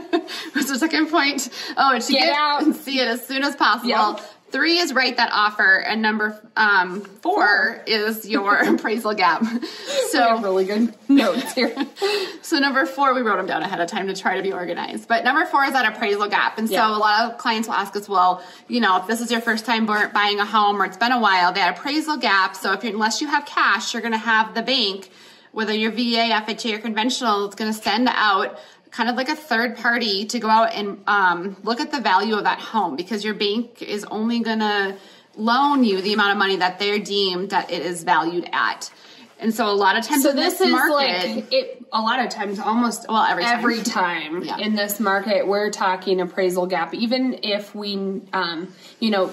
What's 0.52 0.70
the 0.70 0.78
second 0.78 1.08
point? 1.10 1.48
Oh, 1.76 1.98
to 1.98 2.12
Get 2.12 2.20
get, 2.20 2.34
out. 2.34 2.62
and 2.62 2.74
see 2.76 2.98
it 3.00 3.08
as 3.08 3.26
soon 3.26 3.42
as 3.42 3.56
possible. 3.56 3.88
Yep. 3.88 4.20
Three 4.52 4.78
is 4.78 4.92
write 4.92 5.16
that 5.16 5.30
offer, 5.32 5.76
and 5.78 6.02
number 6.02 6.38
um, 6.56 7.00
four 7.00 7.82
is 7.86 8.28
your 8.28 8.56
appraisal 8.74 9.14
gap. 9.14 9.42
So, 10.10 10.40
really 10.42 10.66
good 10.66 10.94
notes 11.08 11.54
here. 11.54 11.74
so 12.42 12.58
number 12.58 12.84
four, 12.84 13.14
we 13.14 13.22
wrote 13.22 13.38
them 13.38 13.46
down 13.46 13.62
ahead 13.62 13.80
of 13.80 13.88
time 13.88 14.08
to 14.08 14.14
try 14.14 14.36
to 14.36 14.42
be 14.42 14.52
organized. 14.52 15.08
But 15.08 15.24
number 15.24 15.46
four 15.46 15.64
is 15.64 15.72
that 15.72 15.90
appraisal 15.90 16.28
gap, 16.28 16.58
and 16.58 16.68
Yeah. 16.68 16.86
so 16.86 16.96
a 16.96 17.00
lot 17.00 17.32
of 17.32 17.38
clients 17.38 17.66
will 17.66 17.76
ask 17.76 17.96
us, 17.96 18.08
well, 18.10 18.44
you 18.68 18.80
know, 18.80 18.98
if 18.98 19.06
this 19.06 19.22
is 19.22 19.30
your 19.30 19.40
first 19.40 19.64
time 19.64 19.86
buying 19.86 20.38
a 20.38 20.44
home 20.44 20.80
or 20.80 20.84
it's 20.84 20.98
been 20.98 21.12
a 21.12 21.20
while, 21.20 21.52
that 21.54 21.78
appraisal 21.78 22.18
gap. 22.18 22.54
So 22.54 22.72
if 22.74 22.84
you 22.84 22.90
unless 22.90 23.22
you 23.22 23.28
have 23.28 23.46
cash, 23.46 23.94
you're 23.94 24.02
going 24.02 24.12
to 24.12 24.18
have 24.18 24.54
the 24.54 24.62
bank, 24.62 25.10
whether 25.52 25.72
you're 25.72 25.92
VA, 25.92 26.28
FHA, 26.30 26.74
or 26.74 26.78
conventional, 26.78 27.46
it's 27.46 27.54
going 27.54 27.72
to 27.72 27.78
send 27.78 28.06
out 28.10 28.58
kind 28.92 29.08
of 29.10 29.16
like 29.16 29.28
a 29.30 29.34
third 29.34 29.76
party 29.76 30.26
to 30.26 30.38
go 30.38 30.48
out 30.48 30.72
and 30.74 31.02
um, 31.06 31.56
look 31.64 31.80
at 31.80 31.90
the 31.90 32.00
value 32.00 32.36
of 32.36 32.44
that 32.44 32.60
home 32.60 32.94
because 32.94 33.24
your 33.24 33.34
bank 33.34 33.82
is 33.82 34.04
only 34.04 34.40
going 34.40 34.58
to 34.60 34.96
loan 35.34 35.82
you 35.82 36.00
the 36.02 36.12
amount 36.12 36.30
of 36.32 36.36
money 36.38 36.56
that 36.56 36.78
they're 36.78 36.98
deemed 36.98 37.50
that 37.50 37.70
it 37.70 37.82
is 37.82 38.04
valued 38.04 38.48
at. 38.52 38.90
And 39.40 39.52
so 39.52 39.66
a 39.68 39.72
lot 39.72 39.96
of 39.96 40.04
times 40.06 40.22
So 40.22 40.30
in 40.30 40.36
this 40.36 40.58
this, 40.58 40.68
is 40.68 40.70
market, 40.72 40.92
like 40.94 41.52
it. 41.52 41.84
A 41.92 42.00
lot 42.00 42.24
of 42.24 42.30
times, 42.30 42.60
almost 42.60 43.06
Well, 43.08 43.24
every 43.24 43.42
time. 43.42 43.58
every 43.58 43.82
time 43.82 44.44
Yeah. 44.44 44.58
in 44.58 44.74
this 44.76 45.00
market, 45.00 45.48
we're 45.48 45.70
talking 45.70 46.20
appraisal 46.20 46.66
gap. 46.66 46.94
Even 46.94 47.40
if 47.42 47.74
we, 47.74 48.20
um, 48.32 48.72
you 49.00 49.10
know, 49.10 49.32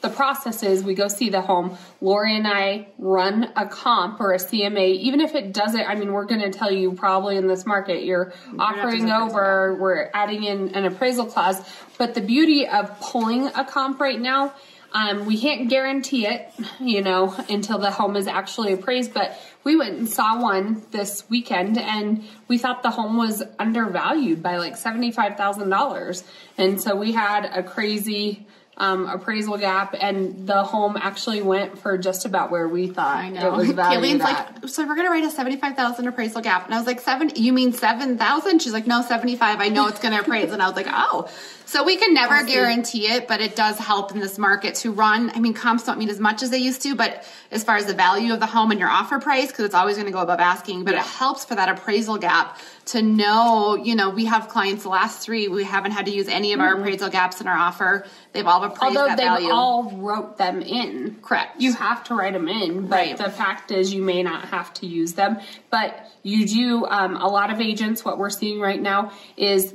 the 0.00 0.08
process 0.08 0.62
is 0.62 0.84
we 0.84 0.94
go 0.94 1.08
see 1.08 1.28
the 1.28 1.40
home. 1.40 1.76
Laurie 2.00 2.36
and 2.36 2.46
I 2.46 2.88
run 2.98 3.52
a 3.56 3.66
comp 3.66 4.20
or 4.20 4.32
a 4.32 4.38
CMA. 4.38 4.96
Even 4.98 5.20
if 5.20 5.34
it 5.34 5.52
doesn't, 5.52 5.80
I 5.80 5.96
mean, 5.96 6.12
we're 6.12 6.24
going 6.24 6.40
to 6.40 6.56
tell 6.56 6.70
you 6.70 6.92
probably 6.92 7.36
in 7.36 7.48
this 7.48 7.66
market 7.66 8.04
you're 8.04 8.32
offering 8.58 9.06
do 9.06 9.12
appraisal 9.12 9.22
over. 9.22 9.74
We're 9.74 10.10
adding 10.14 10.44
in 10.44 10.74
an 10.74 10.84
appraisal 10.84 11.26
clause. 11.26 11.60
But 11.98 12.14
the 12.14 12.20
beauty 12.20 12.66
of 12.66 13.00
pulling 13.00 13.48
a 13.48 13.64
comp 13.64 14.00
right 14.00 14.20
now. 14.20 14.54
Um, 14.90 15.26
we 15.26 15.38
can't 15.38 15.68
guarantee 15.68 16.26
it, 16.26 16.50
you 16.80 17.02
know, 17.02 17.34
until 17.50 17.76
the 17.76 17.90
home 17.90 18.16
is 18.16 18.26
actually 18.26 18.72
appraised, 18.72 19.12
but 19.12 19.38
we 19.62 19.76
went 19.76 19.98
and 19.98 20.08
saw 20.08 20.40
one 20.40 20.82
this 20.92 21.28
weekend 21.28 21.76
and 21.76 22.24
we 22.48 22.56
thought 22.56 22.82
the 22.82 22.90
home 22.90 23.18
was 23.18 23.42
undervalued 23.58 24.42
by 24.42 24.56
like 24.56 24.78
$75,000. 24.78 26.22
And 26.56 26.80
so 26.80 26.96
we 26.96 27.12
had 27.12 27.44
a 27.44 27.62
crazy 27.62 28.46
um, 28.78 29.06
appraisal 29.06 29.58
gap, 29.58 29.94
and 30.00 30.46
the 30.46 30.62
home 30.62 30.96
actually 30.96 31.42
went 31.42 31.78
for 31.78 31.98
just 31.98 32.24
about 32.24 32.50
where 32.50 32.66
we 32.68 32.86
thought 32.86 33.16
I 33.16 33.28
know. 33.28 33.54
it 33.54 33.56
was 33.56 33.70
valued 33.72 34.02
Kalene's 34.02 34.20
at. 34.22 34.62
like, 34.62 34.68
so 34.68 34.86
we're 34.86 34.94
gonna 34.96 35.10
write 35.10 35.24
a 35.24 35.30
seventy-five 35.30 35.76
thousand 35.76 36.06
appraisal 36.06 36.40
gap, 36.40 36.64
and 36.64 36.74
I 36.74 36.78
was 36.78 36.86
like, 36.86 37.00
seven? 37.00 37.30
You 37.34 37.52
mean 37.52 37.72
seven 37.72 38.16
thousand? 38.16 38.62
She's 38.62 38.72
like, 38.72 38.86
no, 38.86 39.02
seventy-five. 39.02 39.60
I 39.60 39.68
know 39.68 39.88
it's 39.88 40.00
gonna 40.00 40.20
appraise, 40.20 40.52
and 40.52 40.62
I 40.62 40.68
was 40.68 40.76
like, 40.76 40.88
oh. 40.88 41.28
So 41.68 41.84
we 41.84 41.98
can 41.98 42.14
never 42.14 42.44
guarantee 42.44 43.08
it, 43.08 43.28
but 43.28 43.42
it 43.42 43.54
does 43.54 43.76
help 43.76 44.12
in 44.12 44.20
this 44.20 44.38
market 44.38 44.74
to 44.76 44.90
run. 44.90 45.30
I 45.34 45.38
mean, 45.38 45.52
comps 45.52 45.84
don't 45.84 45.98
mean 45.98 46.08
as 46.08 46.18
much 46.18 46.42
as 46.42 46.48
they 46.48 46.56
used 46.56 46.80
to, 46.84 46.94
but 46.94 47.28
as 47.50 47.62
far 47.62 47.76
as 47.76 47.84
the 47.84 47.92
value 47.92 48.32
of 48.32 48.40
the 48.40 48.46
home 48.46 48.70
and 48.70 48.80
your 48.80 48.88
offer 48.88 49.18
price, 49.18 49.48
because 49.48 49.66
it's 49.66 49.74
always 49.74 49.96
going 49.96 50.06
to 50.06 50.12
go 50.12 50.20
above 50.20 50.40
asking, 50.40 50.84
but 50.84 50.94
it 50.94 51.00
helps 51.02 51.44
for 51.44 51.54
that 51.56 51.68
appraisal 51.68 52.16
gap 52.16 52.58
to 52.86 53.02
know. 53.02 53.76
You 53.76 53.96
know, 53.96 54.08
we 54.08 54.24
have 54.24 54.48
clients 54.48 54.84
the 54.84 54.88
last 54.88 55.20
three, 55.20 55.48
we 55.48 55.62
haven't 55.62 55.90
had 55.92 56.06
to 56.06 56.10
use 56.10 56.26
any 56.26 56.54
of 56.54 56.60
our 56.60 56.72
appraisal 56.80 57.10
gaps 57.10 57.42
in 57.42 57.46
our 57.46 57.58
offer. 57.58 58.06
They've 58.32 58.46
all 58.46 58.64
appraised 58.64 58.96
Although 58.96 59.08
that 59.08 59.18
they've 59.18 59.26
value. 59.26 59.50
all 59.52 59.90
wrote 59.94 60.38
them 60.38 60.62
in. 60.62 61.18
Correct. 61.20 61.60
You 61.60 61.74
have 61.74 62.02
to 62.04 62.14
write 62.14 62.32
them 62.32 62.48
in, 62.48 62.86
but 62.86 62.96
Right. 62.96 63.18
the 63.18 63.28
fact 63.28 63.72
is 63.72 63.92
you 63.92 64.00
may 64.00 64.22
not 64.22 64.46
have 64.46 64.72
to 64.74 64.86
use 64.86 65.12
them. 65.12 65.36
But 65.68 66.10
you 66.22 66.46
do, 66.46 66.86
um, 66.86 67.16
a 67.16 67.28
lot 67.28 67.50
of 67.50 67.60
agents, 67.60 68.06
what 68.06 68.16
we're 68.16 68.30
seeing 68.30 68.58
right 68.58 68.80
now 68.80 69.12
is 69.36 69.74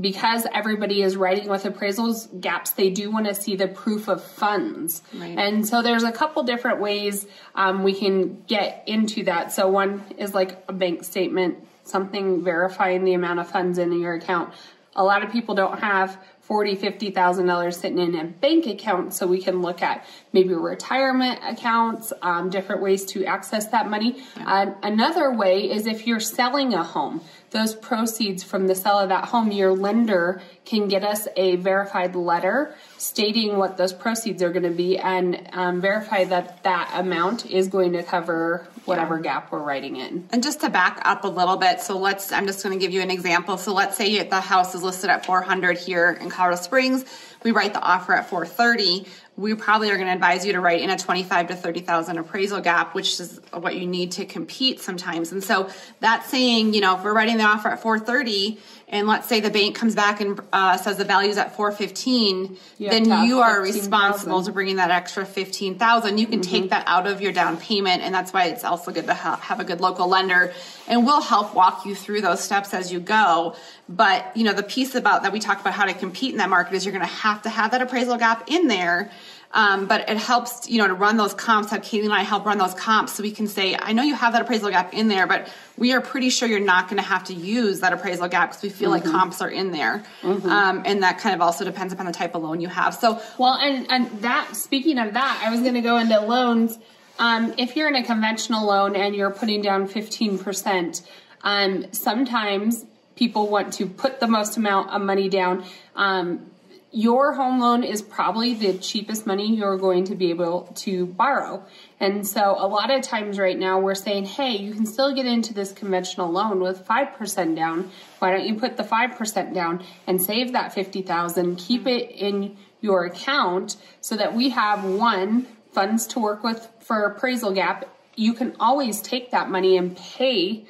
because 0.00 0.46
everybody 0.52 1.02
is 1.02 1.16
writing 1.16 1.48
with 1.48 1.64
appraisals 1.64 2.40
gaps, 2.40 2.72
they 2.72 2.90
do 2.90 3.10
want 3.10 3.26
to 3.26 3.34
see 3.34 3.54
the 3.54 3.68
proof 3.68 4.08
of 4.08 4.24
funds. 4.24 5.02
Right. 5.14 5.38
And 5.38 5.66
so 5.66 5.82
there's 5.82 6.02
a 6.02 6.12
couple 6.12 6.42
different 6.42 6.80
ways 6.80 7.26
um, 7.54 7.84
we 7.84 7.94
can 7.94 8.42
get 8.42 8.82
into 8.86 9.24
that. 9.24 9.52
So 9.52 9.68
one 9.68 10.02
is 10.18 10.34
like 10.34 10.64
a 10.68 10.72
bank 10.72 11.04
statement, 11.04 11.58
something 11.84 12.42
verifying 12.42 13.04
the 13.04 13.14
amount 13.14 13.38
of 13.40 13.48
funds 13.48 13.78
in 13.78 13.92
your 14.00 14.14
account. 14.14 14.52
A 14.96 15.04
lot 15.04 15.24
of 15.24 15.32
people 15.32 15.54
don't 15.54 15.80
have 15.80 16.16
forty, 16.40 16.76
fifty 16.76 17.10
thousand 17.10 17.46
dollars 17.46 17.76
sitting 17.76 17.98
in 17.98 18.14
a 18.14 18.24
bank 18.24 18.66
account, 18.66 19.12
so 19.12 19.26
we 19.26 19.40
can 19.40 19.60
look 19.60 19.82
at 19.82 20.06
maybe 20.32 20.54
retirement 20.54 21.40
accounts, 21.42 22.12
um, 22.22 22.48
different 22.48 22.80
ways 22.80 23.04
to 23.06 23.24
access 23.24 23.66
that 23.68 23.88
money. 23.90 24.22
Uh, 24.36 24.66
another 24.82 25.32
way 25.32 25.68
is 25.68 25.86
if 25.86 26.06
you're 26.06 26.20
selling 26.20 26.74
a 26.74 26.84
home, 26.84 27.22
those 27.54 27.74
proceeds 27.74 28.42
from 28.42 28.66
the 28.66 28.74
sale 28.74 28.98
of 28.98 29.08
that 29.08 29.26
home, 29.26 29.52
your 29.52 29.72
lender 29.72 30.42
can 30.64 30.88
get 30.88 31.04
us 31.04 31.28
a 31.36 31.54
verified 31.56 32.16
letter 32.16 32.74
stating 32.98 33.56
what 33.56 33.76
those 33.76 33.92
proceeds 33.92 34.42
are 34.42 34.50
going 34.50 34.64
to 34.64 34.70
be 34.70 34.98
and 34.98 35.48
um, 35.52 35.80
verify 35.80 36.24
that 36.24 36.64
that 36.64 36.90
amount 36.94 37.46
is 37.46 37.68
going 37.68 37.92
to 37.92 38.02
cover 38.02 38.66
whatever 38.86 39.20
gap 39.20 39.52
we're 39.52 39.62
writing 39.62 39.96
in. 39.96 40.28
And 40.32 40.42
just 40.42 40.60
to 40.62 40.68
back 40.68 41.00
up 41.04 41.22
a 41.22 41.28
little 41.28 41.56
bit, 41.56 41.80
so 41.80 41.96
let's, 41.96 42.32
I'm 42.32 42.46
just 42.46 42.62
going 42.62 42.76
to 42.76 42.84
give 42.84 42.92
you 42.92 43.02
an 43.02 43.10
example. 43.10 43.56
So 43.56 43.72
let's 43.72 43.96
say 43.96 44.20
the 44.24 44.40
house 44.40 44.74
is 44.74 44.82
listed 44.82 45.08
at 45.08 45.24
400 45.24 45.78
here 45.78 46.10
in 46.20 46.30
Colorado 46.30 46.60
Springs. 46.60 47.04
We 47.44 47.52
write 47.52 47.72
the 47.72 47.80
offer 47.80 48.14
at 48.14 48.28
430. 48.28 49.06
We 49.36 49.54
probably 49.54 49.90
are 49.90 49.96
going 49.96 50.06
to 50.06 50.12
advise 50.14 50.46
you 50.46 50.52
to 50.52 50.60
write 50.60 50.80
in 50.80 50.90
a 50.90 50.96
25 50.96 51.48
to 51.48 51.56
30,000 51.56 52.18
appraisal 52.18 52.60
gap, 52.60 52.94
which 52.94 53.18
is 53.18 53.40
what 53.52 53.74
you 53.74 53.84
need 53.84 54.12
to 54.12 54.24
compete 54.24 54.80
sometimes. 54.80 55.32
And 55.32 55.42
so 55.42 55.68
that's 55.98 56.28
saying, 56.28 56.72
you 56.72 56.80
know, 56.80 56.96
if 56.96 57.02
we're 57.02 57.12
writing 57.12 57.36
the 57.38 57.42
offer 57.44 57.68
at 57.70 57.82
430 57.82 58.58
and 58.88 59.08
let's 59.08 59.26
say 59.26 59.40
the 59.40 59.50
bank 59.50 59.74
comes 59.74 59.96
back 59.96 60.20
and 60.20 60.40
uh, 60.52 60.76
says 60.76 60.98
the 60.98 61.04
value's 61.04 61.36
at 61.36 61.56
415, 61.56 62.56
You 62.78 62.88
have 62.90 63.04
then 63.04 63.24
you 63.26 63.40
are 63.40 63.64
15,000. 63.64 63.80
responsible 63.80 64.42
to 64.44 64.52
bringing 64.52 64.76
that 64.76 64.92
extra 64.92 65.26
15,000. 65.26 66.18
You 66.18 66.28
can 66.28 66.40
take 66.40 66.70
that 66.70 66.84
out 66.86 67.08
of 67.08 67.20
your 67.20 67.32
down 67.32 67.56
payment 67.56 68.02
and 68.02 68.14
that's 68.14 68.32
why 68.32 68.44
it's 68.44 68.62
also 68.62 68.92
good 68.92 69.06
to 69.06 69.14
ha- 69.14 69.36
have 69.36 69.58
a 69.58 69.64
good 69.64 69.80
local 69.80 70.06
lender 70.06 70.52
and 70.86 71.04
we'll 71.04 71.22
help 71.22 71.56
walk 71.56 71.84
you 71.86 71.96
through 71.96 72.20
those 72.20 72.44
steps 72.44 72.72
as 72.72 72.92
you 72.92 73.00
go. 73.00 73.56
But, 73.88 74.36
you 74.36 74.44
know, 74.44 74.54
the 74.54 74.62
piece 74.62 74.94
about 74.94 75.24
that 75.24 75.32
we 75.32 75.40
talk 75.40 75.60
about 75.60 75.74
how 75.74 75.84
to 75.84 75.94
compete 75.94 76.32
in 76.32 76.38
that 76.38 76.48
market 76.48 76.74
is 76.74 76.86
you're 76.86 76.92
going 76.92 77.06
to 77.06 77.14
have 77.14 77.42
to 77.42 77.50
have 77.50 77.72
that 77.72 77.82
appraisal 77.82 78.16
gap 78.16 78.50
in 78.50 78.66
there. 78.66 79.10
Um, 79.52 79.86
but 79.86 80.08
it 80.10 80.16
helps, 80.16 80.68
you 80.68 80.78
know, 80.78 80.88
to 80.88 80.94
run 80.94 81.16
those 81.16 81.32
comps, 81.32 81.70
have 81.70 81.82
Katie 81.82 82.04
and 82.04 82.12
I 82.12 82.22
help 82.22 82.44
run 82.44 82.58
those 82.58 82.74
comps 82.74 83.12
so 83.12 83.22
we 83.22 83.30
can 83.30 83.46
say, 83.46 83.76
I 83.78 83.92
know 83.92 84.02
you 84.02 84.16
have 84.16 84.32
that 84.32 84.42
appraisal 84.42 84.68
gap 84.70 84.92
in 84.92 85.06
there, 85.06 85.28
but 85.28 85.48
we 85.78 85.92
are 85.92 86.00
pretty 86.00 86.30
sure 86.30 86.48
you're 86.48 86.58
not 86.58 86.88
going 86.88 87.00
to 87.00 87.08
have 87.08 87.24
to 87.24 87.34
use 87.34 87.78
that 87.80 87.92
appraisal 87.92 88.26
gap 88.26 88.50
because 88.50 88.64
we 88.64 88.68
feel 88.70 88.90
like 88.90 89.04
comps 89.04 89.40
are 89.40 89.48
in 89.48 89.70
there. 89.70 90.02
Um, 90.24 90.82
and 90.84 91.04
that 91.04 91.18
kind 91.18 91.36
of 91.36 91.40
also 91.40 91.64
depends 91.64 91.92
upon 91.92 92.06
the 92.06 92.12
type 92.12 92.34
of 92.34 92.42
loan 92.42 92.60
you 92.60 92.68
have. 92.68 92.96
So 92.96 93.20
Well, 93.38 93.54
and, 93.54 93.88
and 93.92 94.22
that, 94.22 94.56
speaking 94.56 94.98
of 94.98 95.14
that, 95.14 95.42
I 95.46 95.50
was 95.50 95.60
going 95.60 95.74
to 95.74 95.82
go 95.82 95.98
into 95.98 96.20
loans. 96.20 96.76
Um, 97.20 97.54
if 97.56 97.76
you're 97.76 97.86
in 97.86 97.94
a 97.94 98.02
conventional 98.02 98.66
loan 98.66 98.96
and 98.96 99.14
you're 99.14 99.30
putting 99.30 99.62
down 99.62 99.88
15%, 99.88 101.02
um, 101.42 101.92
sometimes 101.92 102.86
people 103.16 103.48
want 103.48 103.72
to 103.74 103.86
put 103.86 104.20
the 104.20 104.26
most 104.26 104.56
amount 104.56 104.90
of 104.90 105.02
money 105.02 105.28
down. 105.28 105.64
Um, 105.94 106.50
your 106.94 107.32
home 107.32 107.58
loan 107.58 107.82
is 107.82 108.00
probably 108.00 108.54
the 108.54 108.78
cheapest 108.78 109.26
money 109.26 109.52
you're 109.56 109.76
going 109.76 110.04
to 110.04 110.14
be 110.14 110.30
able 110.30 110.72
to 110.76 111.06
borrow. 111.06 111.66
And 111.98 112.24
so 112.26 112.54
a 112.56 112.68
lot 112.68 112.92
of 112.92 113.02
times 113.02 113.36
right 113.36 113.58
now 113.58 113.80
we're 113.80 113.96
saying, 113.96 114.26
hey, 114.26 114.56
you 114.56 114.72
can 114.72 114.86
still 114.86 115.12
get 115.12 115.26
into 115.26 115.52
this 115.52 115.72
conventional 115.72 116.30
loan 116.30 116.60
with 116.60 116.86
5% 116.86 117.56
down. 117.56 117.90
Why 118.20 118.30
don't 118.30 118.46
you 118.46 118.54
put 118.54 118.76
the 118.76 118.84
5% 118.84 119.52
down 119.52 119.84
and 120.06 120.22
save 120.22 120.52
that 120.52 120.72
50,000, 120.72 121.56
keep 121.56 121.88
it 121.88 122.12
in 122.12 122.56
your 122.80 123.06
account 123.06 123.76
so 124.00 124.16
that 124.16 124.32
we 124.32 124.50
have 124.50 124.84
one 124.84 125.48
funds 125.72 126.06
to 126.06 126.20
work 126.20 126.44
with 126.44 126.68
for 126.78 127.06
appraisal 127.06 127.50
gap. 127.50 127.86
You 128.14 128.34
can 128.34 128.54
always 128.60 129.00
take 129.02 129.32
that 129.32 129.50
money 129.50 129.76
and 129.76 129.96
pay 129.96 130.64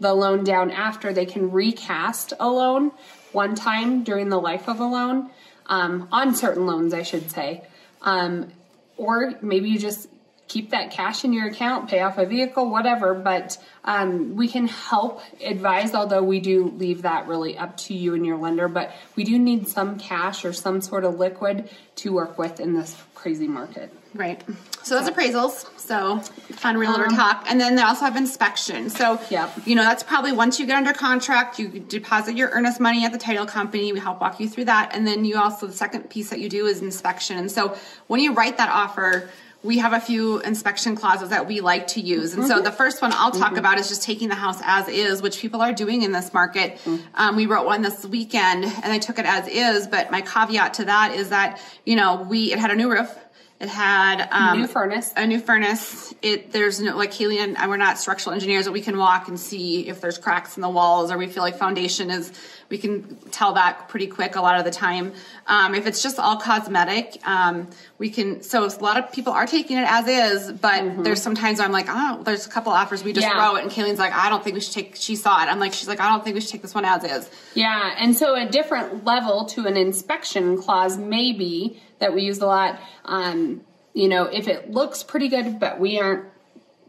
the 0.00 0.12
loan 0.14 0.44
down 0.44 0.70
after 0.70 1.12
they 1.12 1.26
can 1.26 1.50
recast 1.50 2.32
a 2.38 2.48
loan 2.48 2.92
one 3.32 3.54
time 3.54 4.04
during 4.04 4.28
the 4.28 4.40
life 4.40 4.68
of 4.68 4.80
a 4.80 4.84
loan 4.84 5.30
um, 5.66 6.08
on 6.12 6.34
certain 6.34 6.66
loans 6.66 6.94
i 6.94 7.02
should 7.02 7.30
say. 7.30 7.62
Um, 8.02 8.52
or 8.96 9.34
maybe 9.42 9.68
you 9.68 9.78
just 9.78 10.08
keep 10.48 10.70
that 10.70 10.90
cash 10.90 11.24
in 11.24 11.32
your 11.32 11.48
account 11.48 11.88
pay 11.88 12.00
off 12.00 12.18
a 12.18 12.26
vehicle 12.26 12.70
whatever 12.70 13.14
but 13.14 13.58
um, 13.84 14.36
we 14.36 14.48
can 14.48 14.68
help 14.68 15.20
advise 15.44 15.92
although 15.94 16.22
we 16.22 16.40
do 16.40 16.68
leave 16.76 17.02
that 17.02 17.26
really 17.26 17.58
up 17.58 17.76
to 17.76 17.94
you 17.94 18.14
and 18.14 18.24
your 18.24 18.36
lender 18.36 18.68
but 18.68 18.94
we 19.16 19.24
do 19.24 19.38
need 19.38 19.66
some 19.66 19.98
cash 19.98 20.44
or 20.44 20.52
some 20.52 20.80
sort 20.80 21.04
of 21.04 21.18
liquid 21.18 21.68
to 21.96 22.12
work 22.12 22.38
with 22.38 22.60
in 22.60 22.74
this 22.74 22.96
crazy 23.14 23.48
market 23.48 23.92
Right. 24.16 24.42
So 24.82 24.98
those 24.98 25.10
appraisals. 25.10 25.66
So 25.80 26.18
fun 26.56 26.76
realtor 26.76 27.06
um, 27.06 27.14
talk, 27.14 27.44
and 27.48 27.60
then 27.60 27.76
they 27.76 27.82
also 27.82 28.04
have 28.04 28.16
inspection. 28.16 28.90
So 28.90 29.20
Yep. 29.30 29.66
you 29.66 29.74
know 29.74 29.82
that's 29.82 30.02
probably 30.02 30.32
once 30.32 30.58
you 30.58 30.66
get 30.66 30.76
under 30.76 30.92
contract, 30.92 31.58
you 31.58 31.68
deposit 31.68 32.36
your 32.36 32.50
earnest 32.50 32.80
money 32.80 33.04
at 33.04 33.12
the 33.12 33.18
title 33.18 33.46
company. 33.46 33.92
We 33.92 34.00
help 34.00 34.20
walk 34.20 34.40
you 34.40 34.48
through 34.48 34.64
that, 34.66 34.94
and 34.94 35.06
then 35.06 35.24
you 35.24 35.38
also 35.38 35.66
the 35.66 35.72
second 35.72 36.10
piece 36.10 36.30
that 36.30 36.40
you 36.40 36.48
do 36.48 36.66
is 36.66 36.82
inspection. 36.82 37.38
And 37.38 37.50
so 37.50 37.76
when 38.06 38.20
you 38.20 38.32
write 38.32 38.56
that 38.58 38.70
offer. 38.70 39.28
We 39.62 39.78
have 39.78 39.94
a 39.94 40.00
few 40.00 40.38
inspection 40.42 40.94
clauses 40.94 41.30
that 41.30 41.48
we 41.48 41.60
like 41.60 41.88
to 41.88 42.00
use. 42.00 42.34
And 42.34 42.46
so 42.46 42.56
mm-hmm. 42.56 42.64
the 42.64 42.70
first 42.70 43.02
one 43.02 43.12
I'll 43.12 43.32
talk 43.32 43.48
mm-hmm. 43.48 43.58
about 43.58 43.78
is 43.80 43.88
just 43.88 44.02
taking 44.02 44.28
the 44.28 44.36
house 44.36 44.60
as 44.62 44.86
is, 44.86 45.22
which 45.22 45.40
people 45.40 45.60
are 45.60 45.72
doing 45.72 46.02
in 46.02 46.12
this 46.12 46.32
market. 46.32 46.76
Mm-hmm. 46.84 47.02
Um, 47.14 47.34
we 47.34 47.46
wrote 47.46 47.66
one 47.66 47.82
this 47.82 48.06
weekend 48.06 48.64
and 48.64 48.92
I 48.92 48.98
took 48.98 49.18
it 49.18 49.26
as 49.26 49.48
is, 49.48 49.88
but 49.88 50.12
my 50.12 50.20
caveat 50.20 50.74
to 50.74 50.84
that 50.84 51.14
is 51.16 51.30
that, 51.30 51.60
you 51.84 51.96
know, 51.96 52.22
we, 52.30 52.52
it 52.52 52.60
had 52.60 52.70
a 52.70 52.76
new 52.76 52.88
roof. 52.88 53.12
It 53.58 53.68
had 53.70 54.28
um, 54.30 54.60
New 54.60 54.66
furnace. 54.66 55.12
A 55.16 55.26
new 55.26 55.40
furnace. 55.40 56.12
It 56.20 56.52
there's 56.52 56.78
no 56.78 56.94
like 56.94 57.14
Haley 57.14 57.38
and 57.38 57.56
I, 57.56 57.68
we're 57.68 57.78
not 57.78 57.98
structural 57.98 58.34
engineers, 58.34 58.66
but 58.66 58.72
we 58.72 58.82
can 58.82 58.98
walk 58.98 59.28
and 59.28 59.40
see 59.40 59.88
if 59.88 60.00
there's 60.02 60.18
cracks 60.18 60.56
in 60.56 60.60
the 60.60 60.68
walls 60.68 61.10
or 61.10 61.16
we 61.16 61.26
feel 61.26 61.42
like 61.42 61.56
foundation 61.56 62.10
is. 62.10 62.32
We 62.68 62.78
can 62.78 63.14
tell 63.30 63.52
that 63.54 63.88
pretty 63.88 64.08
quick 64.08 64.34
a 64.34 64.40
lot 64.40 64.58
of 64.58 64.64
the 64.64 64.72
time. 64.72 65.12
Um, 65.46 65.76
if 65.76 65.86
it's 65.86 66.02
just 66.02 66.18
all 66.18 66.36
cosmetic, 66.36 67.16
um, 67.24 67.68
we 67.96 68.10
can. 68.10 68.42
So 68.42 68.64
a 68.64 68.68
lot 68.82 68.98
of 68.98 69.12
people 69.12 69.32
are 69.32 69.46
taking 69.46 69.78
it 69.78 69.86
as 69.88 70.08
is, 70.08 70.52
but 70.52 71.04
there's 71.04 71.22
sometimes 71.22 71.60
I'm 71.60 71.70
like, 71.70 71.86
oh, 71.88 72.22
there's 72.24 72.44
a 72.44 72.50
couple 72.50 72.72
offers 72.72 73.04
we 73.04 73.12
just 73.12 73.24
Mm-hmm. 73.26 73.38
Yeah. 73.38 73.46
wrote, 73.52 73.62
and 73.62 73.70
Kalene's 73.70 74.00
like, 74.00 74.12
I 74.12 74.28
don't 74.28 74.42
think 74.42 74.54
we 74.54 74.60
should 74.60 74.72
take. 74.74 74.96
She 74.96 75.14
saw 75.16 75.42
it. 75.42 75.46
I'm 75.46 75.60
like, 75.60 75.72
she's 75.74 75.86
like, 75.88 76.00
I 76.00 76.10
don't 76.10 76.24
think 76.24 76.34
we 76.34 76.40
should 76.40 76.50
take 76.50 76.62
this 76.62 76.74
one 76.74 76.84
as 76.84 77.04
is. 77.04 77.30
Yeah, 77.54 77.94
and 77.98 78.16
so 78.16 78.34
a 78.34 78.46
different 78.50 79.04
level 79.04 79.44
to 79.46 79.66
an 79.66 79.76
inspection 79.76 80.60
clause 80.60 80.98
may 80.98 81.32
be 81.32 81.80
that 81.98 82.14
we 82.14 82.22
use 82.22 82.38
a 82.38 82.46
lot. 82.46 82.78
Um, 83.04 83.62
you 83.94 84.08
know, 84.08 84.24
if 84.24 84.48
it 84.48 84.70
looks 84.70 85.02
pretty 85.02 85.28
good, 85.28 85.58
but 85.58 85.80
we 85.80 85.98
aren't, 85.98 86.26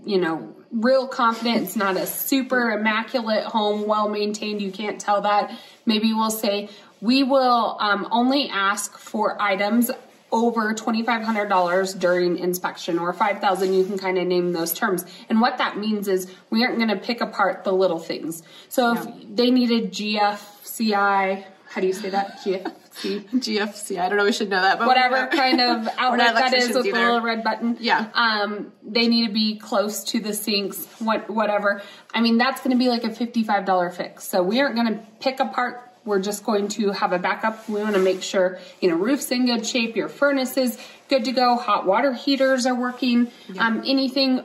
you 0.05 0.19
know, 0.19 0.53
real 0.71 1.07
confident 1.07 1.63
it's 1.63 1.75
not 1.75 1.97
a 1.97 2.05
super 2.05 2.71
immaculate 2.71 3.45
home, 3.45 3.87
well 3.87 4.09
maintained, 4.09 4.61
you 4.61 4.71
can't 4.71 4.99
tell 4.99 5.21
that. 5.21 5.57
Maybe 5.85 6.13
we'll 6.13 6.31
say 6.31 6.69
we 7.01 7.23
will 7.23 7.77
um, 7.79 8.07
only 8.11 8.49
ask 8.49 8.97
for 8.97 9.41
items 9.41 9.91
over 10.31 10.73
$2500 10.73 11.99
during 11.99 12.37
inspection 12.37 12.99
or 12.99 13.13
5000 13.13 13.73
you 13.73 13.85
can 13.85 13.97
kind 13.97 14.17
of 14.17 14.27
name 14.27 14.51
those 14.51 14.73
terms 14.73 15.05
and 15.29 15.39
what 15.39 15.57
that 15.57 15.77
means 15.77 16.09
is 16.09 16.29
we 16.49 16.65
aren't 16.65 16.77
going 16.77 16.89
to 16.89 16.97
pick 16.97 17.21
apart 17.21 17.63
the 17.63 17.71
little 17.71 17.99
things 17.99 18.43
so 18.67 18.91
if 18.91 19.07
they 19.33 19.49
needed 19.49 19.93
gfci 19.93 21.45
how 21.69 21.79
do 21.79 21.87
you 21.87 21.93
say 21.93 22.09
that 22.09 22.39
gf 22.39 22.73
GFC. 23.01 23.99
I 23.99 24.09
don't 24.09 24.17
know. 24.17 24.25
We 24.25 24.31
should 24.31 24.49
know 24.49 24.61
that, 24.61 24.79
but 24.79 24.87
whatever 24.87 25.27
kind 25.27 25.61
of 25.61 25.87
outlet 25.97 26.35
that 26.35 26.53
is 26.53 26.69
with 26.69 26.85
either. 26.87 26.97
the 26.97 27.03
little 27.03 27.21
red 27.21 27.43
button. 27.43 27.77
Yeah. 27.79 28.09
Um, 28.13 28.71
they 28.83 29.07
need 29.07 29.27
to 29.27 29.33
be 29.33 29.57
close 29.57 30.03
to 30.05 30.19
the 30.19 30.33
sinks. 30.33 30.85
What, 30.99 31.29
whatever. 31.29 31.81
I 32.13 32.21
mean, 32.21 32.37
that's 32.37 32.61
going 32.61 32.71
to 32.71 32.77
be 32.77 32.89
like 32.89 33.03
a 33.03 33.13
fifty-five 33.13 33.65
dollar 33.65 33.89
fix. 33.89 34.27
So 34.27 34.43
we 34.43 34.59
aren't 34.61 34.75
going 34.75 34.87
to 34.87 35.05
pick 35.19 35.39
apart. 35.39 35.83
We're 36.05 36.21
just 36.21 36.45
going 36.45 36.69
to 36.69 36.91
have 36.91 37.11
a 37.11 37.19
backup. 37.19 37.67
We 37.67 37.81
want 37.81 37.95
to 37.95 38.01
make 38.01 38.23
sure 38.23 38.59
you 38.81 38.89
know 38.89 38.95
roof's 38.95 39.29
in 39.31 39.45
good 39.45 39.65
shape, 39.65 39.95
your 39.95 40.09
furnace 40.09 40.57
is 40.57 40.79
good 41.09 41.25
to 41.25 41.31
go, 41.31 41.57
hot 41.57 41.85
water 41.85 42.13
heaters 42.13 42.65
are 42.65 42.75
working. 42.75 43.31
Yeah. 43.49 43.65
Um, 43.65 43.83
anything 43.85 44.43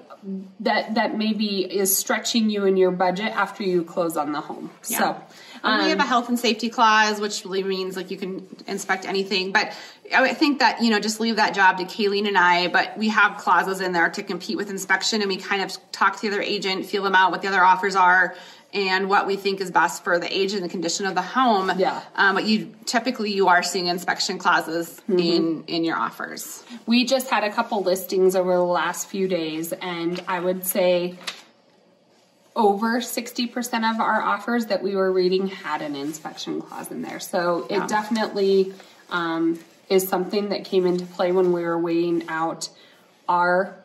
that 0.60 0.94
that 0.94 1.16
maybe 1.16 1.64
is 1.64 1.96
stretching 1.96 2.50
you 2.50 2.64
in 2.64 2.76
your 2.76 2.90
budget 2.90 3.32
after 3.32 3.62
you 3.62 3.84
close 3.84 4.16
on 4.16 4.32
the 4.32 4.40
home. 4.40 4.70
Yeah. 4.88 4.98
So 4.98 5.22
um, 5.62 5.84
we 5.84 5.90
have 5.90 5.98
a 5.98 6.04
health 6.04 6.28
and 6.28 6.38
safety 6.38 6.68
clause, 6.68 7.20
which 7.20 7.44
really 7.44 7.62
means 7.62 7.96
like 7.96 8.10
you 8.10 8.16
can 8.16 8.46
inspect 8.66 9.04
anything. 9.04 9.52
But 9.52 9.72
I 10.14 10.34
think 10.34 10.58
that 10.58 10.82
you 10.82 10.90
know 10.90 11.00
just 11.00 11.20
leave 11.20 11.36
that 11.36 11.54
job 11.54 11.78
to 11.78 11.84
Kalene 11.84 12.26
and 12.26 12.36
I. 12.36 12.68
But 12.68 12.96
we 12.98 13.08
have 13.08 13.38
clauses 13.38 13.80
in 13.80 13.92
there 13.92 14.10
to 14.10 14.22
compete 14.22 14.56
with 14.56 14.70
inspection, 14.70 15.20
and 15.20 15.28
we 15.28 15.36
kind 15.36 15.62
of 15.62 15.76
talk 15.92 16.16
to 16.16 16.22
the 16.22 16.28
other 16.28 16.42
agent, 16.42 16.86
feel 16.86 17.02
them 17.02 17.14
out, 17.14 17.30
what 17.30 17.42
the 17.42 17.48
other 17.48 17.62
offers 17.62 17.94
are, 17.94 18.34
and 18.72 19.08
what 19.08 19.26
we 19.26 19.36
think 19.36 19.60
is 19.60 19.70
best 19.70 20.02
for 20.02 20.18
the 20.18 20.34
age 20.36 20.52
and 20.52 20.64
the 20.64 20.68
condition 20.68 21.06
of 21.06 21.14
the 21.14 21.22
home. 21.22 21.70
Yeah. 21.78 22.02
Um, 22.16 22.34
but 22.34 22.44
you 22.44 22.74
typically 22.86 23.32
you 23.32 23.48
are 23.48 23.62
seeing 23.62 23.86
inspection 23.86 24.38
clauses 24.38 25.00
mm-hmm. 25.08 25.18
in 25.18 25.64
in 25.66 25.84
your 25.84 25.96
offers. 25.96 26.64
We 26.86 27.04
just 27.04 27.30
had 27.30 27.44
a 27.44 27.52
couple 27.52 27.82
listings 27.82 28.34
over 28.34 28.54
the 28.54 28.62
last 28.62 29.08
few 29.08 29.28
days, 29.28 29.72
and 29.72 30.22
I 30.26 30.40
would 30.40 30.66
say 30.66 31.16
over 32.54 33.00
60% 33.00 33.94
of 33.94 34.00
our 34.00 34.20
offers 34.20 34.66
that 34.66 34.82
we 34.82 34.94
were 34.94 35.10
reading 35.10 35.46
had 35.46 35.82
an 35.82 35.96
inspection 35.96 36.60
clause 36.60 36.90
in 36.90 37.02
there. 37.02 37.20
So 37.20 37.66
it 37.70 37.88
definitely 37.88 38.74
um, 39.10 39.58
is 39.88 40.08
something 40.08 40.50
that 40.50 40.64
came 40.64 40.86
into 40.86 41.06
play 41.06 41.32
when 41.32 41.52
we 41.52 41.62
were 41.62 41.78
weighing 41.78 42.28
out 42.28 42.68
our 43.28 43.76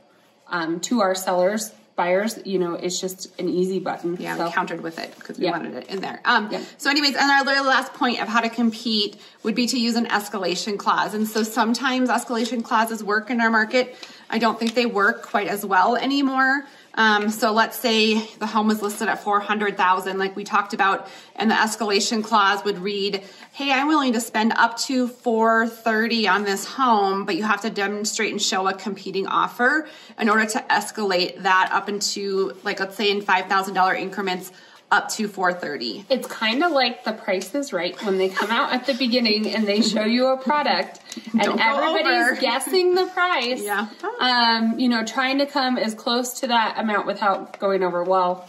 um, 0.48 0.80
to 0.82 1.02
our 1.02 1.16
sellers 1.16 1.72
buyers 1.98 2.40
you 2.46 2.60
know 2.60 2.76
it's 2.76 3.02
just 3.02 3.38
an 3.40 3.50
easy 3.50 3.80
button 3.80 4.18
yeah 4.20 4.38
so. 4.38 4.46
we 4.46 4.52
countered 4.52 4.82
with 4.82 5.00
it 5.00 5.14
because 5.16 5.40
we 5.40 5.46
yeah. 5.46 5.52
wanted 5.52 5.74
it 5.74 5.88
in 5.88 6.00
there 6.00 6.22
um, 6.26 6.48
yeah. 6.52 6.62
so 6.78 6.92
anyways 6.92 7.16
and 7.16 7.32
our 7.32 7.44
last 7.64 7.92
point 7.96 8.22
of 8.22 8.28
how 8.28 8.40
to 8.40 8.50
compete 8.50 9.18
would 9.42 9.56
be 9.56 9.66
to 9.66 9.80
use 9.80 9.96
an 9.96 10.06
escalation 10.06 10.78
clause 10.78 11.16
and 11.16 11.28
so 11.28 11.42
sometimes 11.42 12.08
escalation 12.10 12.64
clauses 12.64 13.04
work 13.04 13.32
in 13.32 13.42
our 13.42 13.50
market 13.50 13.96
i 14.30 14.38
don't 14.38 14.60
think 14.60 14.76
they 14.76 14.86
work 14.86 15.24
quite 15.24 15.48
as 15.48 15.66
well 15.66 15.98
anymore 15.98 16.64
um, 16.98 17.30
so 17.30 17.54
let's 17.54 17.78
say 17.78 18.20
the 18.38 18.48
home 18.48 18.68
was 18.68 18.82
listed 18.82 19.08
at 19.08 19.24
400,000 19.24 20.18
like 20.18 20.36
we 20.36 20.44
talked 20.44 20.74
about 20.74 21.08
and 21.36 21.50
the 21.52 21.56
escalation 21.56 22.24
clause 22.24 22.64
would 22.66 22.80
read, 22.80 23.24
"Hey, 23.54 23.72
I'm 23.72 23.88
willing 23.88 24.14
to 24.14 24.20
spend 24.20 24.54
up 24.54 24.78
to 24.80 25.08
430 25.08 26.28
on 26.28 26.44
this 26.44 26.66
home, 26.66 27.26
but 27.26 27.36
you 27.36 27.44
have 27.44 27.62
to 27.62 27.70
demonstrate 27.70 28.32
and 28.32 28.42
show 28.42 28.68
a 28.68 28.74
competing 28.74 29.28
offer 29.28 29.88
in 30.20 30.28
order 30.28 30.48
to 30.48 30.60
escalate 30.72 31.44
that 31.44 31.70
up 31.72 31.88
into 31.88 32.58
like 32.64 32.80
let's 32.80 32.96
say 32.96 33.12
in 33.12 33.22
$5,000 33.22 34.00
increments 34.00 34.52
up 34.90 35.10
to 35.10 35.28
430 35.28 36.06
it's 36.10 36.28
kind 36.28 36.64
of 36.64 36.72
like 36.72 37.04
the 37.04 37.12
price 37.12 37.54
is 37.54 37.74
right 37.74 38.02
when 38.04 38.18
they 38.18 38.30
come 38.30 38.50
out 38.50 38.72
at 38.74 38.86
the 38.86 38.94
beginning 38.94 39.54
and 39.54 39.68
they 39.68 39.82
show 39.82 40.06
you 40.06 40.28
a 40.28 40.38
product 40.38 41.02
and 41.34 41.60
everybody's 41.60 42.40
guessing 42.40 42.96
the 42.96 43.06
price. 43.08 43.62
Yeah. 43.62 43.88
Um 44.20 44.80
you 44.80 44.88
know 44.88 45.04
trying 45.04 45.40
to 45.40 45.46
come 45.46 45.78
as 45.78 45.94
close 45.94 46.40
to 46.40 46.48
that 46.48 46.80
amount 46.80 47.06
without 47.06 47.60
going 47.60 47.84
over 47.84 48.04
well 48.04 48.48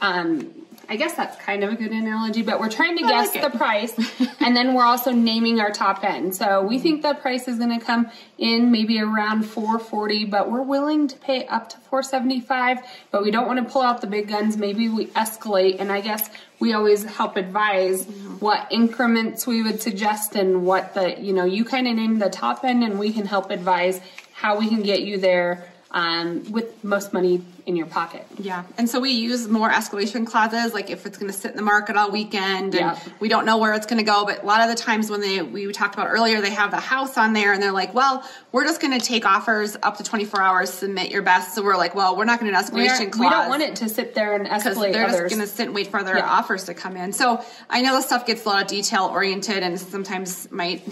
um 0.00 0.63
I 0.88 0.96
guess 0.96 1.14
that's 1.14 1.36
kind 1.42 1.64
of 1.64 1.72
a 1.72 1.76
good 1.76 1.92
analogy, 1.92 2.42
but 2.42 2.60
we're 2.60 2.70
trying 2.70 2.96
to 2.98 3.04
I 3.04 3.08
guess 3.08 3.34
like 3.34 3.52
the 3.52 3.58
price 3.58 3.94
and 4.40 4.56
then 4.56 4.74
we're 4.74 4.84
also 4.84 5.12
naming 5.12 5.60
our 5.60 5.70
top 5.70 6.04
end. 6.04 6.34
So 6.34 6.62
we 6.62 6.78
think 6.78 7.02
the 7.02 7.14
price 7.14 7.48
is 7.48 7.58
going 7.58 7.78
to 7.78 7.84
come 7.84 8.10
in 8.38 8.70
maybe 8.70 9.00
around 9.00 9.44
440, 9.44 10.26
but 10.26 10.50
we're 10.50 10.62
willing 10.62 11.08
to 11.08 11.16
pay 11.16 11.46
up 11.46 11.70
to 11.70 11.76
475, 11.78 12.78
but 13.10 13.22
we 13.22 13.30
don't 13.30 13.46
want 13.46 13.64
to 13.64 13.72
pull 13.72 13.82
out 13.82 14.00
the 14.00 14.06
big 14.06 14.28
guns. 14.28 14.56
Maybe 14.56 14.88
we 14.88 15.06
escalate 15.08 15.80
and 15.80 15.90
I 15.90 16.00
guess 16.00 16.28
we 16.58 16.72
always 16.72 17.04
help 17.04 17.36
advise 17.36 18.06
what 18.40 18.66
increments 18.70 19.46
we 19.46 19.62
would 19.62 19.80
suggest 19.80 20.34
and 20.34 20.64
what 20.64 20.94
the, 20.94 21.20
you 21.20 21.32
know, 21.32 21.44
you 21.44 21.64
kind 21.64 21.88
of 21.88 21.94
name 21.94 22.18
the 22.18 22.30
top 22.30 22.64
end 22.64 22.84
and 22.84 22.98
we 22.98 23.12
can 23.12 23.26
help 23.26 23.50
advise 23.50 24.00
how 24.32 24.58
we 24.58 24.68
can 24.68 24.82
get 24.82 25.02
you 25.02 25.18
there 25.18 25.68
um, 25.90 26.50
with 26.50 26.82
most 26.84 27.12
money 27.12 27.42
in 27.66 27.76
your 27.76 27.86
pocket. 27.86 28.26
Yeah. 28.38 28.64
And 28.76 28.88
so 28.88 29.00
we 29.00 29.10
use 29.10 29.48
more 29.48 29.70
escalation 29.70 30.26
clauses, 30.26 30.74
like 30.74 30.90
if 30.90 31.06
it's 31.06 31.16
going 31.16 31.32
to 31.32 31.36
sit 31.36 31.50
in 31.52 31.56
the 31.56 31.62
market 31.62 31.96
all 31.96 32.10
weekend 32.10 32.74
and 32.74 32.98
yeah. 32.98 32.98
we 33.20 33.28
don't 33.28 33.46
know 33.46 33.56
where 33.56 33.72
it's 33.72 33.86
going 33.86 33.98
to 33.98 34.04
go. 34.04 34.26
But 34.26 34.42
a 34.42 34.46
lot 34.46 34.60
of 34.60 34.68
the 34.68 34.80
times 34.80 35.10
when 35.10 35.20
they, 35.20 35.40
we 35.40 35.72
talked 35.72 35.94
about 35.94 36.08
earlier, 36.08 36.40
they 36.42 36.50
have 36.50 36.70
the 36.70 36.80
house 36.80 37.16
on 37.16 37.32
there 37.32 37.52
and 37.54 37.62
they're 37.62 37.72
like, 37.72 37.94
well, 37.94 38.22
we're 38.52 38.64
just 38.64 38.80
going 38.82 38.98
to 38.98 39.04
take 39.04 39.24
offers 39.24 39.76
up 39.82 39.96
to 39.96 40.02
24 40.02 40.42
hours, 40.42 40.70
submit 40.70 41.10
your 41.10 41.22
best. 41.22 41.54
So 41.54 41.62
we're 41.62 41.76
like, 41.76 41.94
well, 41.94 42.16
we're 42.16 42.26
not 42.26 42.38
going 42.38 42.52
to 42.52 42.58
escalation 42.58 43.10
clause. 43.10 43.20
We 43.20 43.30
don't 43.30 43.48
want 43.48 43.62
it 43.62 43.76
to 43.76 43.88
sit 43.88 44.14
there 44.14 44.34
and 44.34 44.46
escalate 44.46 44.92
they're 44.92 45.06
others. 45.06 45.30
just 45.30 45.34
going 45.34 45.48
to 45.48 45.54
sit 45.54 45.66
and 45.66 45.74
wait 45.74 45.86
for 45.86 46.02
their 46.02 46.18
yeah. 46.18 46.30
offers 46.30 46.64
to 46.64 46.74
come 46.74 46.96
in. 46.96 47.12
So 47.12 47.42
I 47.70 47.80
know 47.80 47.94
the 47.94 48.02
stuff 48.02 48.26
gets 48.26 48.44
a 48.44 48.48
lot 48.48 48.62
of 48.62 48.68
detail 48.68 49.04
oriented 49.06 49.62
and 49.62 49.80
sometimes 49.80 50.50
might 50.50 50.82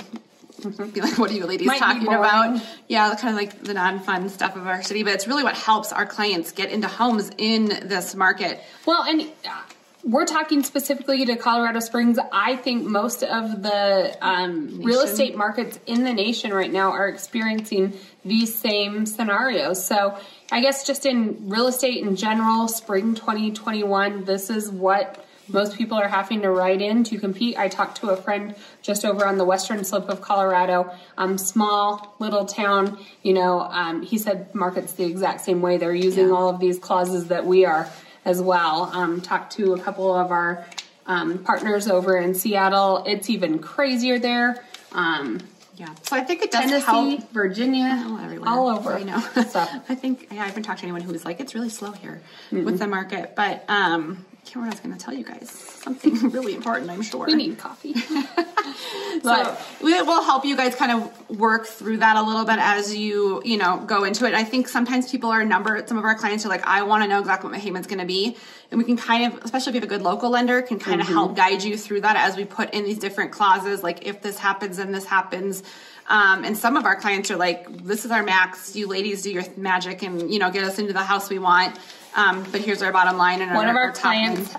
be 0.93 1.01
like, 1.01 1.19
what 1.19 1.31
are 1.31 1.35
you 1.35 1.47
ladies 1.47 1.67
Might 1.67 1.79
talking 1.79 2.09
about? 2.09 2.61
Yeah, 2.89 3.15
kind 3.15 3.31
of 3.31 3.37
like 3.37 3.63
the 3.63 3.75
non 3.75 4.01
fun 4.01 4.29
stuff 4.29 4.57
of 4.57 4.67
our 4.67 4.83
city, 4.83 5.03
but 5.03 5.13
it's 5.15 5.27
really 5.27 5.45
what 5.45 5.57
helps 5.57 5.93
our 5.93 6.07
clients 6.07 6.53
get 6.53 6.71
into 6.71 6.89
homes 6.89 7.31
in 7.39 7.67
this 7.67 8.15
market. 8.15 8.61
Well, 8.87 9.03
and 9.05 9.23
uh, 9.23 9.63
we're 10.05 10.27
talking 10.27 10.63
specifically 10.63 11.25
to 11.27 11.37
Colorado 11.37 11.81
Springs. 11.81 12.19
I 12.33 12.57
think 12.57 12.85
most 12.85 13.23
of 13.23 13.63
the 13.63 14.17
um, 14.21 14.83
real 14.83 15.01
estate 15.01 15.37
markets 15.37 15.79
in 15.87 16.05
the 16.05 16.13
nation 16.13 16.53
right 16.53 16.73
now 16.73 16.91
are 16.91 17.09
experiencing 17.09 17.95
these 18.25 18.55
same 18.55 19.07
scenarios. 19.07 19.85
So, 19.85 20.19
I 20.51 20.61
guess 20.61 20.87
just 20.87 21.07
in 21.07 21.49
real 21.49 21.69
estate 21.69 22.03
in 22.03 22.17
general, 22.17 22.69
spring 22.69 23.15
2021, 23.15 24.25
this 24.25 24.51
is 24.51 24.71
what 24.71 25.25
most 25.49 25.77
people 25.77 25.99
are 25.99 26.09
having 26.09 26.43
to 26.43 26.51
write 26.51 26.81
in 26.81 27.05
to 27.05 27.19
compete. 27.19 27.59
I 27.59 27.69
talked 27.69 27.99
to 27.99 28.11
a 28.11 28.17
friend 28.17 28.55
just 28.81 29.05
over 29.05 29.27
on 29.27 29.39
the 29.39 29.45
western 29.45 29.85
slope 29.85 30.09
of 30.09 30.21
Colorado, 30.21 30.93
um, 31.19 31.39
small 31.39 32.15
little 32.19 32.45
town. 32.45 32.99
You 33.23 33.35
know, 33.35 33.61
um, 33.61 34.03
he 34.03 34.19
said 34.19 34.55
markets 34.55 34.93
the 34.93 35.05
exact 35.05 35.41
same 35.43 35.61
way. 35.61 35.79
They're 35.79 35.95
using 35.95 36.29
yeah. 36.29 36.35
all 36.35 36.49
of 36.49 36.61
these 36.61 36.79
clauses 36.79 37.29
that 37.29 37.45
we 37.45 37.65
are 37.65 37.91
as 38.25 38.41
well. 38.41 38.91
Um, 38.93 39.21
talked 39.21 39.53
to 39.57 39.75
a 39.75 39.81
couple 39.81 40.15
of 40.15 40.31
our 40.31 40.67
um, 41.07 41.39
partners 41.39 41.89
over 41.89 42.17
in 42.17 42.35
Seattle. 42.35 43.05
It's 43.07 43.29
even 43.29 43.59
crazier 43.59 44.19
there. 44.19 44.65
Um, 44.93 45.41
yeah. 45.77 45.95
So 46.03 46.17
I 46.17 46.21
think 46.21 46.43
it 46.43 46.51
does 46.51 46.65
Tennessee, 46.65 47.17
help. 47.17 47.33
Virginia, 47.33 48.05
oh, 48.07 48.43
all 48.47 48.69
over. 48.69 48.93
I 48.93 49.03
know. 49.03 49.21
so 49.21 49.61
I 49.89 49.95
think 49.95 50.29
yeah, 50.31 50.43
I 50.43 50.47
haven't 50.47 50.65
talked 50.65 50.81
to 50.81 50.85
anyone 50.85 51.01
who's 51.03 51.25
like 51.25 51.41
it's 51.41 51.55
really 51.55 51.71
slow 51.71 51.93
here 51.93 52.23
mm 52.51 52.65
with 52.65 52.79
the 52.79 52.87
market, 52.87 53.35
but 53.35 53.65
um, 53.69 54.25
I 54.53 54.55
can't 54.55 54.67
remember 54.67 54.77
what 54.77 54.85
I 54.85 54.91
was 54.91 54.99
going 54.99 54.99
to 54.99 55.05
tell 55.05 55.15
you 55.15 55.25
guys. 55.25 55.51
Something 55.51 56.31
really 56.31 56.55
important, 56.55 56.91
I'm 56.91 57.01
sure. 57.01 57.25
We 57.25 57.37
need 57.37 57.57
coffee. 57.57 57.95
but 59.23 59.23
so, 59.23 59.57
we 59.83 60.03
will 60.03 60.23
help 60.23 60.45
you 60.45 60.59
guys 60.59 60.75
kind 60.75 60.93
of 60.93 61.39
work 61.39 61.65
through 61.65 61.97
that 61.99 62.17
a 62.17 62.23
little 62.23 62.45
bit 62.45 62.59
as 62.59 62.95
you, 62.95 63.41
you 63.47 63.57
know, 63.57 63.83
go 63.87 64.05
into 64.05 64.27
it. 64.27 64.35
I 64.35 64.45
think 64.45 64.69
sometimes 64.69 65.11
people 65.11 65.31
are 65.31 65.43
number, 65.43 65.83
Some 65.87 65.97
of 65.97 66.05
our 66.05 66.15
clients 66.15 66.45
are 66.45 66.51
like, 66.51 66.67
I 66.67 66.83
want 66.83 67.03
to 67.03 67.09
know 67.09 67.19
exactly 67.19 67.49
what 67.49 67.57
my 67.57 67.63
payment's 67.65 67.89
going 67.89 68.01
to 68.01 68.05
be. 68.05 68.37
And 68.71 68.77
we 68.77 68.85
can 68.85 68.99
kind 68.99 69.33
of, 69.33 69.43
especially 69.43 69.71
if 69.71 69.75
you 69.77 69.81
have 69.81 69.91
a 69.91 69.95
good 69.95 70.03
local 70.03 70.29
lender, 70.29 70.61
can 70.61 70.79
kind 70.79 71.01
mm-hmm. 71.01 71.09
of 71.09 71.15
help 71.15 71.35
guide 71.35 71.63
you 71.63 71.79
through 71.79 72.03
that 72.03 72.17
as 72.17 72.37
we 72.37 72.45
put 72.45 72.75
in 72.75 72.85
these 72.85 72.99
different 72.99 73.33
clauses. 73.33 73.83
Like 73.83 74.07
if 74.07 74.21
this 74.21 74.39
happens 74.39 74.79
and 74.79 74.95
this 74.95 75.07
happens. 75.07 75.63
Um, 76.09 76.45
and 76.45 76.57
some 76.57 76.77
of 76.77 76.85
our 76.85 76.97
clients 76.97 77.31
are 77.31 77.37
like, 77.37 77.85
this 77.85 78.05
is 78.05 78.11
our 78.11 78.23
max. 78.23 78.75
You 78.77 78.89
ladies 78.89 79.23
do 79.23 79.31
your 79.31 79.45
magic 79.57 80.03
and, 80.03 80.33
you 80.33 80.39
know, 80.39 80.51
get 80.51 80.65
us 80.65 80.79
into 80.79 80.93
the 80.93 81.03
house 81.03 81.31
we 81.31 81.39
want. 81.39 81.79
Um, 82.15 82.45
but 82.51 82.61
here's 82.61 82.83
our 82.83 82.93
bottom 82.93 83.17
line. 83.17 83.41
And 83.41 83.55
one 83.55 83.67
our, 83.67 83.71
of 83.71 83.77
our, 83.77 83.83
our 83.85 83.93
clients 83.93 84.55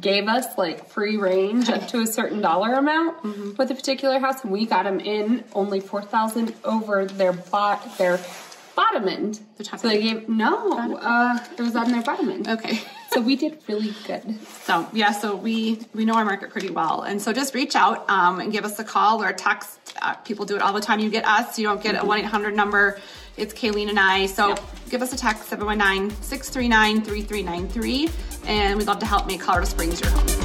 gave 0.00 0.28
us 0.28 0.46
like 0.56 0.88
free 0.88 1.16
range 1.16 1.68
up 1.68 1.88
to 1.88 2.00
a 2.00 2.06
certain 2.06 2.40
dollar 2.40 2.74
amount 2.74 3.22
mm-hmm. 3.22 3.52
with 3.56 3.70
a 3.70 3.74
particular 3.74 4.18
house, 4.18 4.42
and 4.42 4.52
we 4.52 4.66
got 4.66 4.84
them 4.84 5.00
in 5.00 5.44
only 5.52 5.80
four 5.80 6.02
thousand 6.02 6.54
over 6.64 7.04
their 7.06 7.32
bot 7.32 7.98
their 7.98 8.20
bottom 8.76 9.08
end. 9.08 9.40
The 9.56 9.64
top 9.64 9.80
so 9.80 9.88
they 9.88 10.02
gave 10.02 10.28
no, 10.28 10.96
uh, 10.96 11.38
it 11.56 11.62
was 11.62 11.76
on 11.76 11.90
their 11.90 12.02
bottom 12.02 12.28
end. 12.30 12.48
Okay. 12.48 12.80
so 13.14 13.20
we 13.20 13.36
did 13.36 13.58
really 13.68 13.94
good. 14.06 14.38
So 14.64 14.86
yeah, 14.92 15.12
so 15.12 15.36
we 15.36 15.80
we 15.94 16.04
know 16.04 16.14
our 16.14 16.24
market 16.24 16.50
pretty 16.50 16.70
well, 16.70 17.02
and 17.02 17.22
so 17.22 17.32
just 17.32 17.54
reach 17.54 17.76
out 17.76 18.08
um, 18.10 18.40
and 18.40 18.52
give 18.52 18.64
us 18.64 18.78
a 18.78 18.84
call 18.84 19.22
or 19.22 19.28
a 19.28 19.34
text. 19.34 19.78
Uh, 20.02 20.14
people 20.16 20.44
do 20.44 20.56
it 20.56 20.62
all 20.62 20.72
the 20.72 20.80
time. 20.80 21.00
You 21.00 21.10
get 21.10 21.24
us. 21.24 21.58
You 21.58 21.66
don't 21.66 21.82
get 21.82 21.94
mm-hmm. 21.94 22.04
a 22.04 22.08
one 22.08 22.18
eight 22.18 22.26
hundred 22.26 22.54
number. 22.54 23.00
It's 23.36 23.54
Kalene 23.54 23.88
and 23.88 23.98
I. 23.98 24.26
So 24.26 24.48
yep. 24.48 24.60
give 24.90 25.02
us 25.02 25.12
a 25.12 25.16
text 25.16 25.48
719 25.48 26.10
639 26.22 27.02
3393, 27.02 28.10
and 28.46 28.78
we'd 28.78 28.86
love 28.86 29.00
to 29.00 29.06
help 29.06 29.26
make 29.26 29.40
Colorado 29.40 29.66
Springs 29.66 30.00
your 30.00 30.10
home. 30.10 30.43